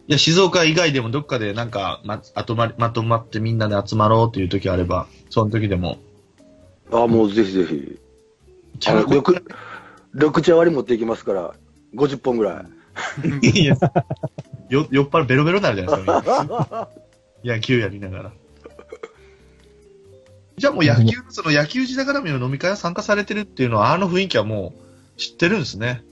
[0.06, 5.98] いや、静岡以外でもどっかでなんか、ま、あとまり、まとまってみんなで集まろうっていう時あれば、その時でも。
[6.92, 7.98] ああ、もうぜひぜひ。
[8.80, 9.22] ちゃ緑
[10.12, 11.54] 緑茶割り持っていきますから、
[11.94, 12.66] 50本ぐら
[13.42, 13.50] い。
[13.60, 13.76] いや
[14.68, 16.88] よ、酔っ払いベロベロになるじゃないですか、
[17.44, 18.32] 野球やりながら。
[20.56, 24.74] じゃあもう野球、その野球時だからみの飲み会は参加されてるっていうのは、あの雰囲気はも
[25.16, 26.04] う知ってるんですね。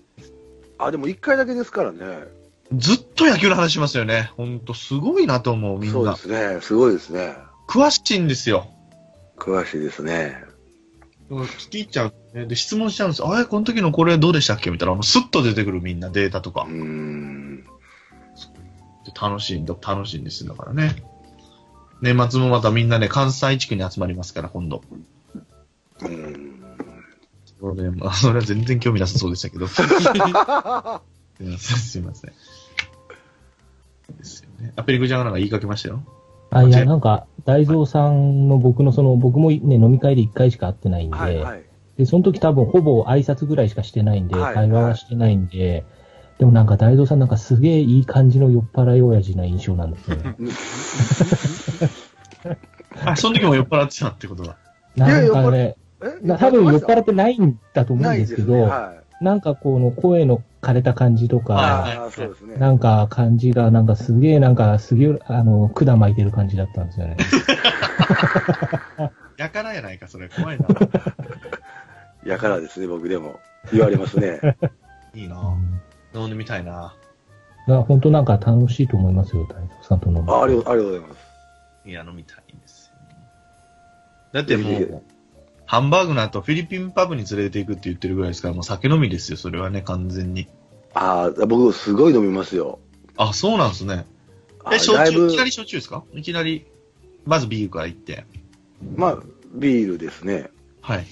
[0.78, 1.98] あ、でも1回だけですからね。
[2.76, 4.30] ずっと野球の話しますよね。
[4.36, 6.38] ほんと、すごいなと思う、みんなそうで。
[6.38, 6.60] すね。
[6.60, 7.36] すごいですね。
[7.68, 8.68] 詳しいんですよ。
[9.36, 10.44] 詳しいですね。
[11.30, 12.14] 聞き入っちゃう。
[12.34, 14.70] ねで、質問しちゃうんですあれ、この時のこれどうでしたっけ？
[14.70, 14.94] みたいな。
[14.94, 16.70] あのスッと出てくるみんなデータとかう。
[16.70, 17.64] ーん。
[19.04, 21.02] で楽しいんだ、楽しいんですよだからね。
[22.00, 24.82] 年末もまたみんなね、関西地区に集まりますから、今度。
[26.00, 26.62] うーん。
[27.60, 29.68] それまあ、それは全然興味なさそうでしたけど。
[29.72, 31.00] すいま
[31.58, 32.32] せん、すいません。
[34.16, 34.72] ですよね。
[34.76, 36.02] アペリクちゃんがなんか言いかけましたよ。
[36.50, 41.62] あ、いや、なんか、大蔵さんの僕のその、僕もね、飲み会で1回しか会ってないんで、はいはい。
[41.96, 45.84] で、その時多分ほぼ挨拶ぐらいしかしてないんで、はい会話はしてないんで、
[46.38, 50.36] でもなんか大蔵さんなんかすげえいい感じの酔っ払い親父な印象なんですよね。
[53.04, 54.56] あ、その時も酔っ払ってたってことだ。
[54.96, 55.76] なんかね、
[56.38, 58.68] 多分酔っ払ってないんだと思うんですけど、
[59.22, 62.56] なんかこの声の枯れた感じとか、はいああ、そうですね。
[62.56, 67.16] なんか感じが、なんかすげえなんかすげえ、あの、管巻いてる感じだったんですよね。
[69.38, 70.28] やからやないか、それ。
[70.28, 70.66] 怖いな。
[72.26, 73.40] やからですね、僕でも。
[73.72, 74.40] 言われますね。
[75.14, 75.80] いいなうん
[76.20, 76.94] 飲んでみたいなだか
[77.66, 80.32] ら本当なんか楽しいと思いますよ、大蔵さんと飲む。
[80.32, 81.20] あありがとうありがとうございます。
[81.84, 82.94] いや、飲みたいんですよ。
[84.32, 85.02] だってもいえいうえ、
[85.72, 90.46] ハンバーグの後、フィリピンパブに連れて行くって言ってるぐらいですから、もう酒飲みですよ、それはね、完全に。
[90.92, 92.78] ああ、僕すごい飲みますよ。
[93.16, 94.04] あ、そうなんですね。
[94.64, 96.04] あえ、焼酎、だいきなり焼酎ですか？
[96.12, 96.66] いきなり、
[97.24, 98.26] まずビールから行って。
[98.96, 99.18] まあ、
[99.54, 100.50] ビールですね。
[100.82, 101.06] はい。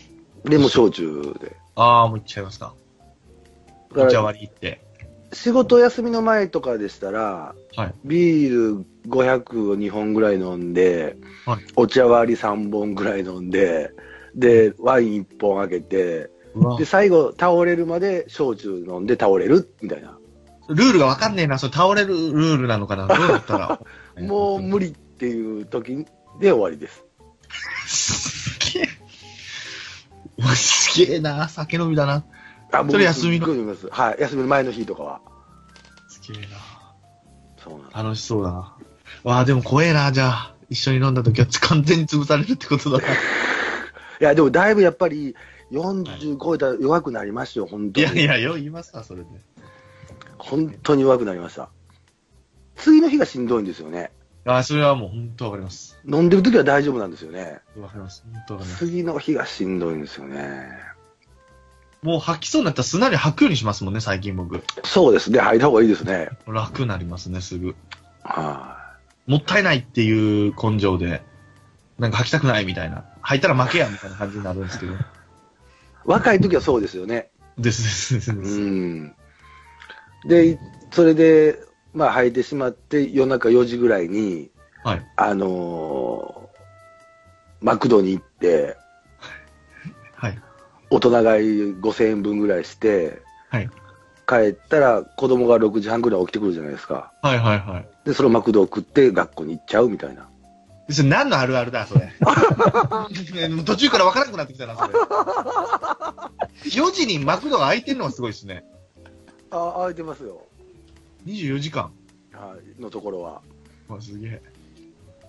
[0.45, 1.57] でも焼酎で。
[1.75, 2.75] あー、もう行っちゃいますか。
[3.97, 4.83] お茶割り行って。
[5.33, 7.95] 仕事休みの前とかでしたら、はい。
[8.05, 13.93] ビール500を2本ぐらい飲んで、はいお茶割り3本ぐらい飲んで、
[14.35, 16.31] で、ワイン1本あげて、
[16.79, 20.19] で、最後倒れるまで焼酎飲んで倒れるみたいな。
[20.69, 23.81] ルールがわかんねえな、それ倒れるルールなのかな、どうだったら。
[24.23, 26.07] もう無理っていう時
[26.41, 27.05] で終わりです。
[27.87, 28.89] すげえ。
[30.55, 32.25] すげえな、酒飲みだな。
[32.73, 33.47] あそれ休みの。
[33.91, 34.21] はい。
[34.21, 35.21] 休みの前の日とかは。
[36.09, 36.49] すげえな。
[37.63, 38.03] そうな。
[38.03, 38.77] 楽しそうだな。
[39.25, 40.55] わあ、でも怖えな、じゃあ。
[40.71, 43.05] 一緒に飲んだ時は完全に潰されるってことだな。
[44.21, 45.35] いや、でもだいぶやっぱり
[45.73, 48.07] 40超えたら弱くなりましたよ、本当に。
[48.07, 49.29] いやいや、よう言いますわ、それで。
[50.39, 51.71] 本当に弱くなりました。
[52.77, 54.11] 次の日がしんどいんですよね。
[54.47, 55.99] ああ、それはもう本当わかります。
[56.07, 57.61] 飲んでる時は大丈夫なんですよね。
[57.79, 58.25] わかります。
[58.31, 58.87] 本当わかります。
[58.87, 60.69] 次の日がしんどいんですよね。
[62.03, 64.63] もう吐きそうになったらすなり吐くようにしますもんね、最近僕。
[64.85, 65.39] そうですね。
[65.39, 66.31] 吐いた方がいいですね。
[66.47, 67.75] 楽になりますね、すぐ。
[68.23, 68.79] は
[69.27, 71.23] もったいないっていう根性で、
[71.99, 73.05] なんか吐きたくないみたいな。
[73.23, 74.93] 吐いたら負けやみたいな感じになるんですけど。
[74.93, 74.97] い。
[76.05, 77.31] 若い時はそうですよね。
[77.59, 78.61] ですですですでうす。
[78.61, 79.15] ん。
[80.27, 80.59] で、
[80.91, 81.59] それで、
[81.93, 84.51] まあ吐いてしまって夜中4時ぐらいに、
[84.85, 85.07] はい。
[85.17, 86.41] あのー
[87.63, 88.77] マクドに行って、
[90.15, 90.39] はい。
[90.89, 93.69] 大人買い5000円分ぐらいして、はい。
[94.27, 97.13] 帰ったら子供が6時半ぐらい起きてくるじゃないですか。
[97.21, 97.89] はいはいはい。
[98.07, 100.30] で、そのマクドを食って学校に行っちゃうみたいな。
[100.93, 102.13] それ何のあるあるだ、それ。
[103.65, 104.95] 途中から分からなくなってきたな、それ。
[106.71, 108.65] 4時にマクドが開いてるのがすごいですね。
[109.51, 110.47] あ、空いてますよ。
[111.27, 111.93] 24時間。
[112.33, 113.43] はい、のところは。
[113.89, 114.43] わ、すげえ。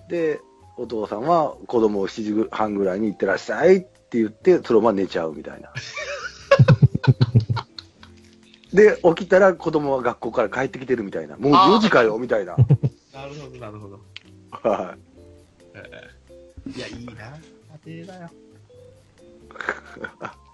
[0.09, 0.39] で、
[0.77, 5.73] お父さんは子供を7時半ぐらいに行ってらっしゃいって言って、そのまま寝ちゃうみたいな。
[8.73, 11.35] で、起きたら子供は学校から帰ってきてるみたいな。
[11.35, 12.55] もう10時かよみたいな。
[13.13, 13.99] なるほど、なるほど。
[14.51, 15.10] はい
[16.79, 17.37] や、いいな。
[17.85, 18.29] 家庭だよ。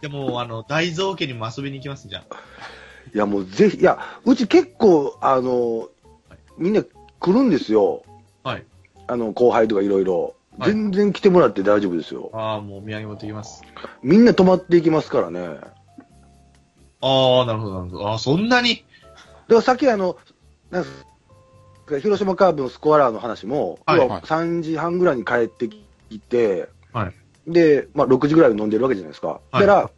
[0.02, 2.36] でも、あの、大蔵家にも遊びに行きます、じゃあ。
[3.12, 3.16] い。
[3.16, 5.90] いや、もうぜひ、いや、うち結構、あの、
[6.58, 8.04] みんな来るんですよ。
[8.44, 8.66] はい。
[9.08, 10.34] あの、後輩とかいろいろ。
[10.58, 12.32] はい全然来てもらって大丈夫ですよ。
[12.34, 13.62] ああ、もうお土産持ってきます。
[14.02, 15.40] みんな泊まっていきますからね。
[15.40, 15.68] だか
[17.02, 18.08] ああ、なるほど、なるほど。
[18.10, 18.84] ああ、そんなに？
[19.50, 20.18] らさっきあの、
[20.72, 21.06] なんすか
[22.00, 27.14] 広島カープのスコアラーの話も、はい要は3時半ぐらいに帰ってきて、はい。
[27.52, 29.28] で、まあ、6時ぐらいに飲んでるわけじゃないですか。
[29.28, 29.90] はいだから、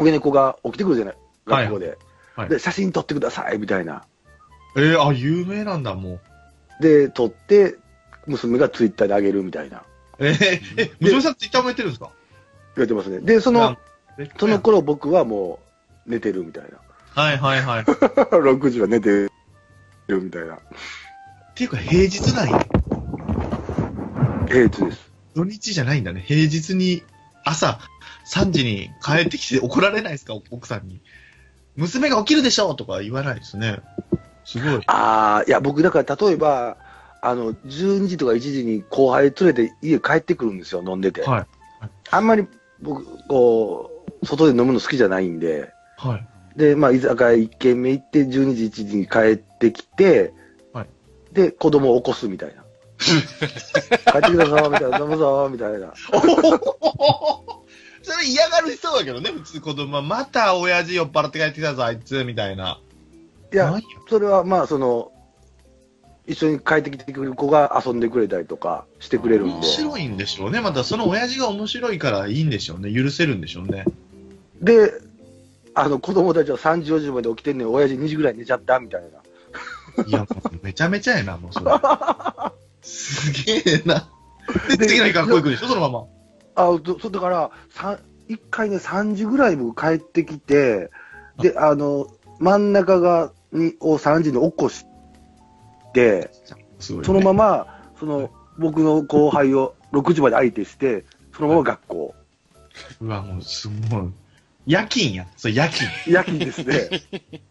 [0.00, 1.98] 上猫が起きてくるじゃない、はい学校で。
[2.36, 4.04] はいで、写真撮ってください、みたいな。
[4.76, 6.20] えー、あ、有名なんだ、も
[6.80, 6.82] う。
[6.82, 7.76] で、撮って、
[8.26, 9.82] 娘がツイッターで上げるみたいな。
[10.18, 12.10] えー、え、娘さんツイッターもやってるんですか？
[12.76, 13.20] 言われてますね。
[13.20, 13.76] で、その、
[14.18, 15.58] えその頃僕はも
[16.06, 16.78] う寝てるみたいな。
[17.20, 17.80] はいはいはい。
[17.82, 20.58] っ6時は寝てるみたいな。
[21.58, 22.66] ていうか、平日なんや。
[24.46, 25.12] 平日です。
[25.34, 26.22] 土日じゃないんだね。
[26.24, 27.02] 平日に
[27.44, 27.80] 朝
[28.32, 30.34] 3時に帰ってきて怒られないですか？
[30.50, 31.00] 奥さんに。
[31.74, 33.80] 娘が起きるでしょとか言わないですね。
[34.44, 34.82] すごい。
[34.86, 36.76] ああ、いや、僕、だから例えば、
[37.20, 41.22] あの、12時とか1時に後輩連れて家帰ってくるんですよ、飲んでて。
[41.22, 41.46] はい。
[42.12, 42.46] あんまり
[42.80, 43.90] 僕、こ
[44.22, 46.58] う、外で飲むの好きじゃないんで、はい。
[46.58, 50.32] で、まあ、居酒屋1軒目行って、12時、1時に帰ってきて、はい
[51.32, 52.64] で、子供を起こすみたいな。
[52.98, 53.08] 帰
[54.18, 55.92] ってきたぞ、みたいな、飲むぞ、みたいな。
[58.02, 60.02] それ嫌がる人だけどね、普通子供は。
[60.02, 62.80] また親父酔っ払って帰ってきたぞ、あいつ、みたいな。
[63.52, 65.12] いやそれはまあ、その、
[66.26, 69.66] 一緒に帰ってきてくれる子が遊んでくれたりとかしてくれるん面で。
[69.66, 70.60] 白いんでしょうね。
[70.60, 72.92] またその親父が面白いからいいんでしょうね。
[72.92, 73.86] 許せるんでしょうね。
[74.60, 74.92] で、
[75.74, 79.08] あの、子供たちは3時、4時まで起きてんねん、親父2時ぐらいに寝ちゃった、みたいな。
[80.06, 81.70] いや、もうめちゃめちゃやな、もうそれ。
[82.82, 84.08] すげえな。
[84.76, 86.04] で、次の日学校行くでしょ、そのまま。
[86.54, 90.90] あそそうだから、さ1回ね、3時ぐらいに僕帰ってきて、
[91.40, 92.08] で、あの、
[92.38, 94.88] 真ん中が、に、を3時に起こして、
[95.98, 96.30] ね。
[96.78, 102.14] そのまま、その、僕の後輩を6時まで相手して、そのまま学校。
[103.00, 104.12] うわ、もうすごい。
[104.66, 105.26] 夜勤や。
[105.36, 105.90] それ夜勤。
[106.06, 107.42] 夜勤ですね。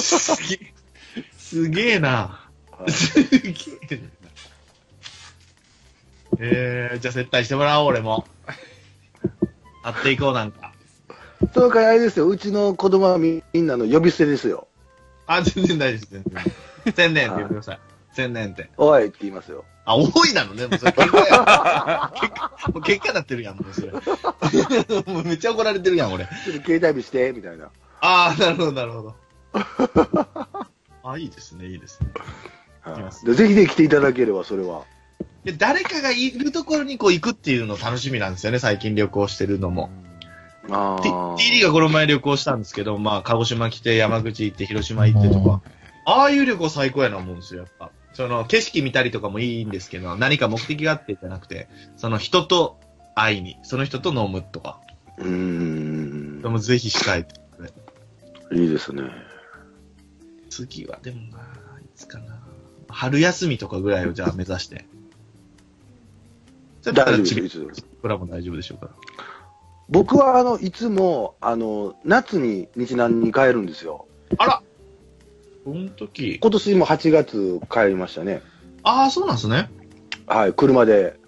[0.00, 0.74] すげえ。
[1.38, 2.48] すげえな。
[2.70, 3.28] はいすげ
[3.90, 4.02] えな。
[6.38, 8.26] えー、じゃあ接待してもらおう、俺も。
[9.82, 10.72] 会っていこう、なんか。
[11.52, 14.66] その代わりあれですよ、うちの子供はみみんなの呼び捨てですよ。
[15.26, 16.92] あ、全然大丈夫です、全然。
[16.94, 17.78] 千年って言ってください。
[18.14, 18.70] 千年って。
[18.76, 19.64] おいって言いますよ。
[19.84, 20.66] あ、多いなのね。
[20.66, 22.12] もうそれ喧嘩や。
[22.20, 23.92] 結果、もう結果なってるやん、もうそれ。
[25.12, 26.24] もうめっちゃ怒られてるやん、俺。
[26.24, 27.66] ちょっと携帯見して、みたいな。
[28.00, 29.23] ああ、なるほど、なるほど。
[31.02, 32.10] あ、いいですね、いいですね。
[32.82, 34.82] はいでぜひね、来ていただければ、それは。
[35.44, 39.90] で、誰かがいるところにこう行くっていうの楽しみなんですよね、最近旅行してるのも。
[40.70, 40.96] あ
[41.38, 45.62] TD がこの前旅行したんですけど、まあ、鹿児島来て、山口行って、広島行ってとか、
[46.06, 47.90] ああいう旅行最高やな思うんですよ、やっぱ。
[48.12, 52.78] その、景色見たりとかもいいんですけど、何か目的があってじゃなくて、その人と
[53.14, 54.80] 会いに、その人と飲むとか、
[55.18, 56.48] うーんで。
[56.48, 57.26] もぜひしたい。
[58.52, 59.02] いいですね。
[60.54, 61.38] 次はでもな、
[61.80, 62.38] いつかな。
[62.88, 64.86] 春休みとかぐらいをじゃあ目指して。
[66.84, 68.90] 大丈夫です、違ういつでもこれはもう大丈夫でしょうか。
[69.88, 74.06] 僕は、あの、いつも、あの、夏に日南に帰るんですよ。
[74.38, 74.62] あら
[75.64, 78.42] この時、今年も8月帰りましたね。
[78.82, 79.70] ああ、そうなんですね。
[80.26, 81.18] はい、車で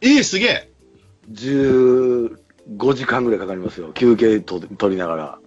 [0.00, 0.70] ええすげえ。
[1.32, 2.36] 15
[2.94, 3.92] 時間ぐらいかかりますよ。
[3.92, 5.38] 休憩と取りながら。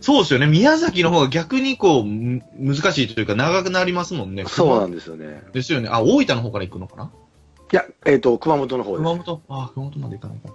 [0.00, 0.46] そうですよね。
[0.46, 4.44] 宮崎の方が逆にこう、む難しいというか長くなりますもんね。
[4.46, 5.42] そうなんですよね。
[5.52, 5.88] ですよね。
[5.90, 7.10] あ、大分の方から行くのかな？
[7.72, 9.02] いや、えっ、と、熊本の方です。
[9.04, 9.42] 熊本？
[9.48, 10.54] ああ、熊本まで行かないか。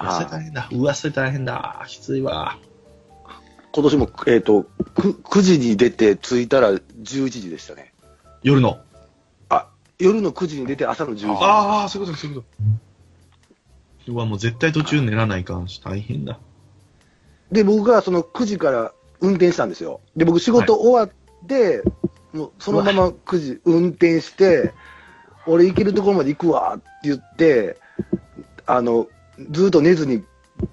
[0.00, 0.68] うわ、それはい大変だ。
[0.72, 1.84] うわ、それ大変だ。
[1.86, 2.58] きついわ。
[3.72, 4.66] 今年も、えっ、と
[4.96, 6.80] 9、9時に出て着いたら11
[7.28, 7.92] 時でしたね。
[8.42, 8.78] 夜の？
[9.48, 9.68] あ、
[9.98, 11.26] 夜の9時に出て朝の10時。
[11.26, 12.44] ああ、そういうこと、そういうこ
[14.06, 14.12] と。
[14.12, 16.38] うわ、もう絶対途中寝らないかんし、大変だ。
[17.52, 20.00] で、僕がその9時から運転したんですよ。
[20.16, 21.82] で、僕仕事終わって、
[22.32, 24.72] もうそのまま9時運転して、
[25.46, 27.78] 俺行けるところまで行くわって言って、
[28.66, 29.08] あの、
[29.50, 30.22] ずっと寝ずに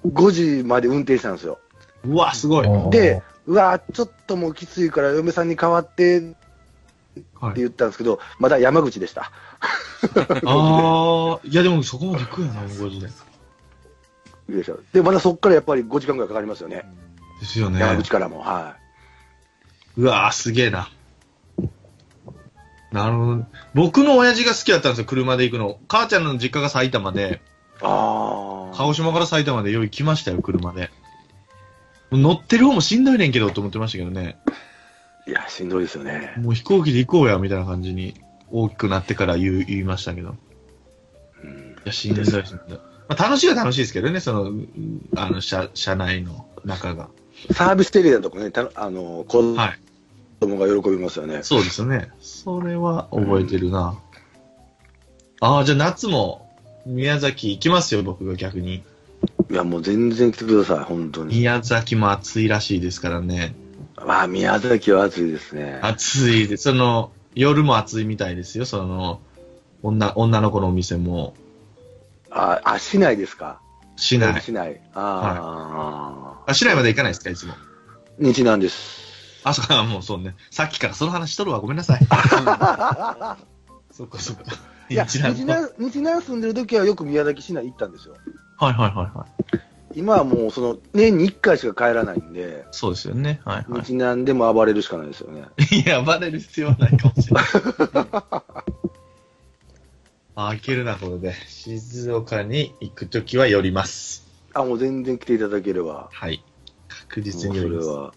[0.05, 1.59] 5時まで運転したんですよ。
[2.05, 2.89] うわ、すごい。
[2.91, 6.35] で、うわちょっともうきついから嫁さんに代わってって
[7.35, 7.53] はい。
[7.55, 9.31] 言ったんですけど、まだ山口でした。
[10.45, 13.07] ああ、いやでもそこまで行くやな、5時で。
[14.49, 16.85] でしたで、まだそこからやっぱり5時間ぐらいかかりますよね。
[17.39, 17.79] ですよね。
[17.79, 18.39] 山口からも。
[18.39, 18.77] は
[19.97, 20.89] うわー、すげえな。
[22.91, 23.45] なるほど。
[23.73, 25.79] 僕の親父が好きだったんですよ、車で行くの。
[25.87, 27.41] 母ちゃんの実家が埼玉で、
[27.81, 27.85] い。
[27.85, 28.75] ああ。
[28.75, 30.89] 鹿児島から埼玉でよい来ましたよ、車で。
[32.11, 34.37] 乗ってる方もしんどいねんけどと思ってましたけどね。
[35.27, 36.33] いや、しんどいですよね。
[36.37, 38.13] もう飛行機で行こうや、みたいな感じに、
[38.51, 40.29] 大きくなってから言いましたけど。
[40.29, 40.31] い
[41.43, 42.43] うんや、しんどいしんどい。
[43.07, 44.69] まあ、楽しいは楽しいですけどね、その、うん
[45.15, 47.09] あの、車、車内の中が。
[47.51, 49.79] サービステレアとかね、たあの、子はい。
[50.39, 51.43] 供が喜びますよね。
[51.43, 52.09] そうですね。
[52.19, 53.99] それは覚えてるな。
[55.41, 56.49] ああ、じゃあ夏も
[56.85, 58.83] 宮崎行きますよ、僕が逆に。
[59.49, 61.35] いや、もう全然来てください、本当に。
[61.35, 63.55] 宮崎も暑いらしいですからね。
[64.05, 65.79] まあ、宮崎は暑いですね。
[65.81, 69.19] 暑いで、その、夜も暑いみたいですよ、その、
[69.83, 71.33] 女、女の子のお店も、
[72.35, 73.59] あ、あ、市内ですか？
[73.95, 74.41] 市内。
[74.41, 74.81] 市内。
[74.93, 77.53] ああ、あ、市内まで行かないですか、いつも。
[78.19, 79.05] 日南です。
[79.45, 80.35] あ、そうか、もうそうね。
[80.51, 81.99] さっきからその話しとるわ、ごめんなさい。
[83.93, 84.43] そっか、そっか。
[84.89, 88.15] いや、日日南南、日南住んでる時はよく宮崎市内行ったんですよ。
[88.57, 89.25] はいはいはいは
[89.95, 93.39] 今はもう、その、年に1回しか帰らないんで、そうですよね。
[93.45, 93.81] はい、はい。
[93.83, 95.45] 日南でも暴れるしかないですよね。
[95.71, 97.45] いや、暴れる必要はないかもしれない。
[100.35, 101.33] あ、いけるな、これで。
[101.47, 104.27] 静岡に行くときは寄ります。
[104.53, 106.09] あ、もう全然来ていただければ。
[106.11, 106.43] はい。
[107.07, 107.85] 確実に寄ります。
[107.87, 108.13] それは。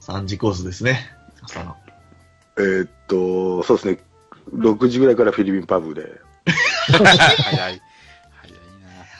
[0.00, 1.08] 3時コースですね。
[1.42, 1.76] 朝の。
[2.58, 3.98] えーっと、そうですね。
[4.52, 6.20] 6時ぐらいからフィリピンパブで。
[6.88, 7.16] 早い。
[7.16, 7.82] 早い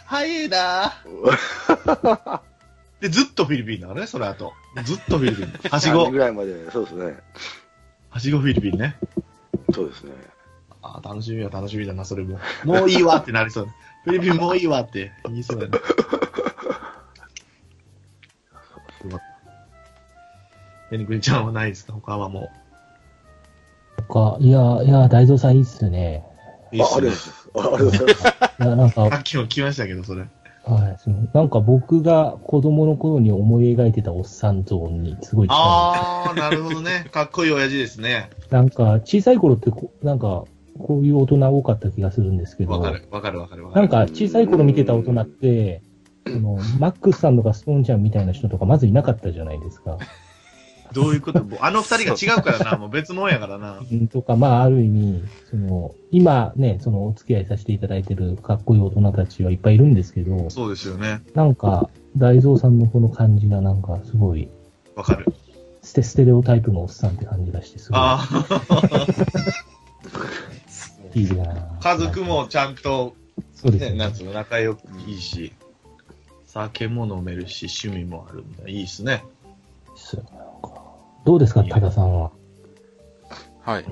[0.07, 2.41] 早いなぁ
[3.01, 4.53] で、ずっとフィリピンだからね、その後。
[4.84, 5.70] ずっとフィリピン。
[5.70, 6.18] はし3時ごぐ。
[6.18, 7.16] らいまで、そうですね。
[8.11, 8.97] はしごフィリピンね。
[9.74, 10.12] そうですね。
[10.95, 12.39] あー楽しみは楽しみだな、それも。
[12.64, 13.68] もういいわってなりそう。
[14.05, 15.78] フィリピンもういいわって言いそうだね。
[20.91, 21.93] ペニクリちゃんはないですか？
[21.95, 22.51] 他はも
[24.09, 26.24] か、いや、いや、大蔵さんいいっすね。
[26.72, 26.76] う。
[26.76, 27.11] いいっすね。
[27.55, 28.22] あありがとうございます。
[28.62, 30.22] いや、なんか、 さっきも来ましたけど、それ。
[30.66, 37.07] はい、そのなんか僕が子供の頃に思い描いてたおっさん像にすごい近あー、なるほどね。
[37.12, 38.30] かっこいい親父ですね。
[38.51, 38.53] い。
[38.53, 40.45] なんか、小さい頃ってこ、なんか、
[40.77, 43.89] こういう大人多かった気がするんですけど、わかる、わかる、わかる、わかる。
[43.89, 45.83] なんか小さい頃見てた大人って、
[46.27, 49.99] その、マックスさんとかスポンちゃんみたいな人とかまずいなかったじゃないですか。
[50.93, 51.43] どういうこと？
[51.43, 53.81] もうあの二人が違うからな、もう別物やからな。
[53.91, 61.22] うんとか、まあ、ある意味、その、今ね、その、お付き合いさせていただいてるかっこいい大人たちはいっぱいいるんですけど、そうですよね。
[61.35, 64.49] なんか、大蔵さんのこの感じがなんかすごい、
[64.95, 65.27] わかる。
[65.83, 69.65] ステステレオタイプのおっさんって感じがして、すごいあー。
[71.16, 73.96] いいな家族もちゃんと、ね、そうですね。
[73.96, 75.52] なんつうの、仲良くいいし、
[76.46, 78.68] 酒も飲めるし、趣味もあるんだ。
[78.68, 79.24] いいっすね。
[79.94, 80.82] そうなんか
[81.24, 82.30] どうですか、多田さんは？
[83.62, 83.84] はい。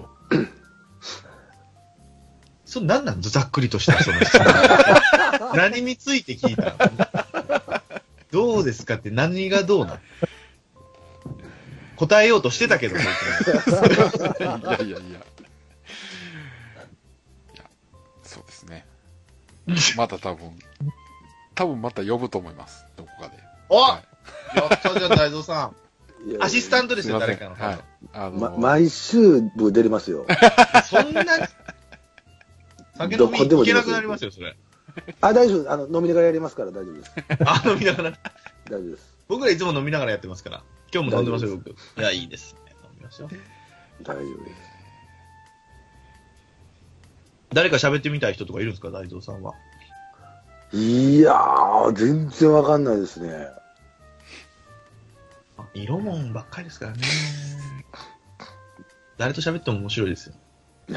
[2.67, 4.45] それ何なんざっくりとしたその質問
[5.57, 7.81] 何について聞いたの？
[8.33, 9.99] どうですかって何がどうなの？
[11.97, 13.05] 答えようとしてたけど、僕
[14.43, 15.21] いやいやいや。
[19.97, 20.53] また多分、
[21.55, 22.85] 多分また呼ぶと思います。
[22.97, 23.39] どこかで。
[23.69, 24.03] おは
[24.55, 25.77] やったじゃん、大蔵さん。
[26.41, 27.19] アシスタントいですよ。
[27.19, 27.55] 誰かの。
[27.55, 27.79] はい。
[28.13, 30.27] あの、ま、毎週僕出れますよ。
[30.89, 31.29] そんなに？
[32.97, 34.57] 酒飲み行けなくなりますよ、それ。
[35.21, 35.71] あ、大丈夫。
[35.71, 37.13] あの、飲みながらやりますから大丈夫です。
[37.45, 38.11] あ、飲みながら。
[38.11, 39.15] 大丈夫です。
[39.29, 40.63] 僕らいつも飲みながらやってますから。
[40.93, 41.71] 今日も飲んでますよ、僕。
[41.71, 42.61] いや、いいですね。
[42.85, 43.29] 飲みましょう。
[44.03, 44.74] 大丈夫です。
[47.55, 49.55] 誰か喋ってみたい人とかいるんですか、大蔵さんは？
[50.73, 53.47] いやー、全然わかんないですね。
[55.57, 56.99] あ色もんばっかりですからね。
[59.17, 60.35] 誰と喋っても面白いですよ。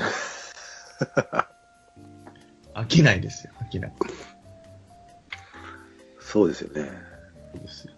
[2.74, 3.94] 飽きないですよ、飽きない。
[6.20, 6.90] そうですよね。
[7.54, 7.94] そうですよ。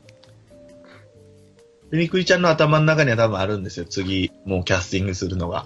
[1.91, 3.85] でみくりちゃんの頭の中には多分あるんですよ。
[3.85, 5.65] 次、もうキャスティングするのが。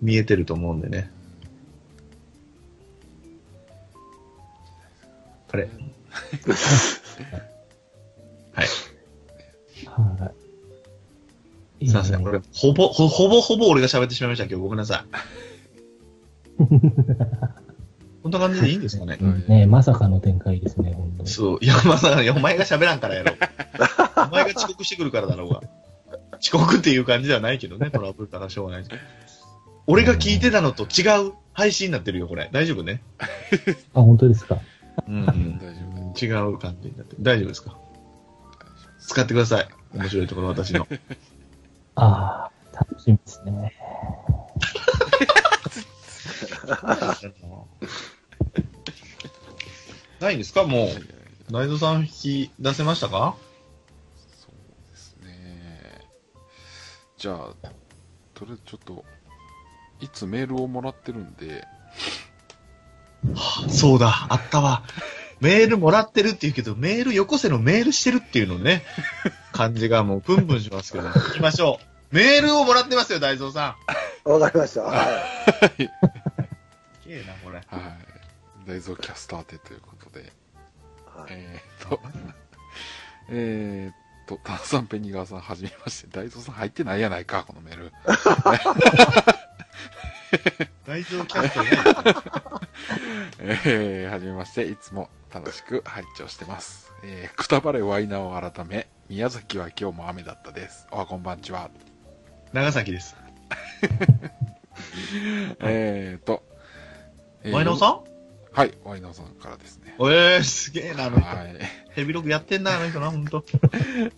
[0.00, 1.10] 見えてると思うんでね。
[5.52, 5.68] あれ
[8.54, 8.66] はい。
[9.86, 10.32] は
[11.80, 11.86] い。
[11.86, 12.22] すいません。
[12.24, 15.04] 俺、ほぼ、ほほぼほぼ俺が喋ってしまいましたけど、ごめんなさ
[16.58, 16.58] い。
[18.22, 19.16] こんな感じでいいんですかね？
[19.20, 21.28] うんねまさかの展開ですね、本当に。
[21.28, 21.58] そう。
[21.60, 23.32] いや、まさか、いやお前が喋らんからやろ。
[24.26, 25.62] お前が遅刻してくるからだろうが。
[26.40, 28.90] 遅刻っていう感じではないけどね、トラブルからしょうがないし。
[29.86, 32.48] 俺が聞いてたのと違う配信になってるよ、これ。
[32.52, 33.00] 大丈夫ね？
[33.94, 34.58] あ、本当ですか？
[35.06, 35.80] うん、大丈
[36.12, 37.22] 夫違う感じになってる。
[37.22, 37.76] 大丈夫ですか？
[39.00, 39.68] 使ってください。
[39.94, 40.86] 面白いところ、私の。
[41.96, 43.74] ああ、楽しみですね。
[50.20, 50.64] ないんですか？
[50.64, 50.88] もう
[51.52, 53.36] 内蔵さん引き出せましたか？
[54.38, 54.50] そう
[54.90, 56.00] ですね。
[57.16, 57.54] じゃあ、
[58.34, 59.04] とりあえずちょっと、
[60.00, 61.64] いつメールをもらってるんで、
[63.68, 64.82] そうだ、あったわ。
[65.40, 68.82] メールもらってるって言うけど、メールよこせのメールしてるっていうのね、
[69.52, 71.78] 感じがもうプンプンしますけど、行きましょ
[72.12, 72.16] う。
[72.16, 73.76] メールをもらってますよ、大蔵さ
[74.24, 74.82] わかりました。
[74.82, 75.06] はん。
[75.76, 77.56] きれいな、これ。
[77.56, 77.64] はい。
[78.66, 80.22] 大蔵キャスターでということで、い。
[81.20, 82.00] はいえーっと、
[83.30, 83.94] えーっ
[84.26, 86.08] と、 タンさん、ペニガーさん、はじめまして。
[86.10, 87.92] 大蔵さん入ってないやないか、このメール。
[90.86, 91.70] 大蔵キャストね。
[93.64, 94.66] えー、はじめまして。
[94.68, 96.92] いつも楽しく拝聴してます。
[97.04, 100.86] えー、くたばれワイナーを改め、宮崎は今日も雨だったです。
[100.90, 101.70] おはこんばんちは。
[102.52, 103.16] 長崎です。
[105.60, 106.42] えーっと、
[107.42, 108.00] えー前野さん？
[108.52, 109.94] はい、ワイナーさんからですね。
[109.98, 111.28] えー、すげえな、あの人。
[111.28, 111.54] はい。
[111.90, 113.44] ヘビログやってんな、あの人な、 ほんと。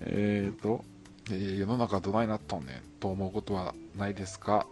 [0.00, 0.84] えーと、
[1.30, 4.66] えー世の中どないなっとんねんと思うことはないですか？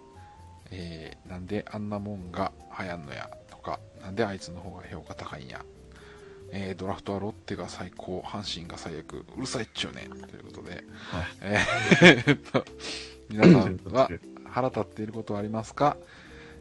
[0.71, 5.65] えーなんであんなもんが流行んのやとか、なんであいつの方が評価高いんや。
[6.51, 10.11] えードラフトはロッテが最高、阪神が最悪、うるさいっちゅうねん。
[10.11, 10.85] ということで、
[11.43, 12.65] えーっと、
[13.29, 14.11] 皆さんは
[14.47, 15.97] 腹立っていることはありますか、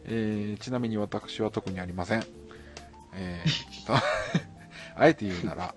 [0.05, 2.24] えーちなみに私は特にありません。
[3.14, 3.93] えーと
[4.99, 5.76] あえて言うなら、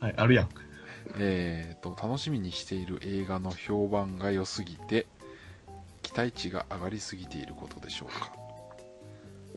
[0.00, 0.48] はい、あるやん。
[1.18, 5.06] えーと、楽しみにしている映画の評判が良すぎて、
[6.12, 8.32] 期待値が上がりすぎていることでしょうか。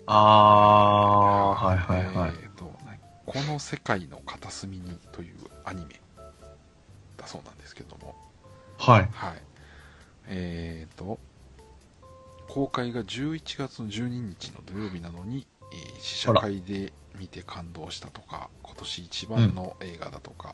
[0.08, 2.34] あー、はいはいはい。
[2.42, 6.00] えーと、ねこの世界の片隅にというアニメ
[7.18, 8.16] だそうなんですけども、
[8.78, 9.10] はい。
[9.12, 9.42] はい。
[10.28, 11.20] えーと、
[12.48, 20.54] 公開が11月の12日の土曜日なのに、えー試写会で見て感動したとか、今年一番の映画だとか、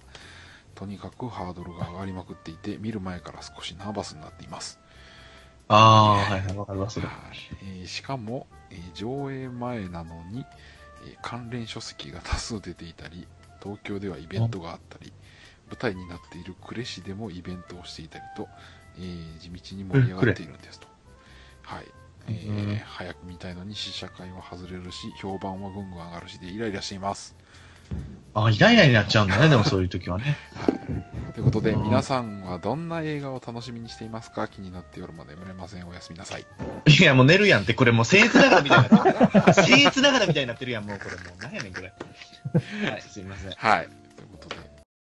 [0.75, 4.79] とにかくハードルが上がりまくっていて、見る前から少しナーバスになっています。
[5.73, 6.99] あー、はいはい、わかります。
[6.99, 7.09] はい
[7.61, 10.45] えーしかも、えー上映前なのに、
[11.05, 13.27] えー関連書籍が多数出ていたり、
[13.61, 15.13] 東京ではイベントがあったり、
[15.67, 18.49] 舞台になっている呉市でもイベントをしていたりと、
[18.97, 20.87] えー地道に盛り上がっているんですと。
[21.63, 21.85] はい。
[22.27, 27.35] えーうん早く見たいのに試写会は外れるし、評判はぐんぐん上がるしでイライラしています。
[28.33, 30.37] あ、イライラになっちゃうんだね、でもそういう時はね。
[31.33, 34.47] ということで、うん皆さんはどんな映画を楽しみにしていますか？
[34.47, 35.87] 気になって夜まで眠れません。
[35.87, 36.45] おやすみなさい。
[36.87, 39.15] いや、もう寝るやんって、これもう僭越ながらみたいになってる。
[39.63, 41.41] 僭越ながらみたいになってるやん、もうこれもう。
[41.41, 41.93] 何やねん、これ。
[42.89, 43.51] はい、すいません。
[43.51, 43.89] はい。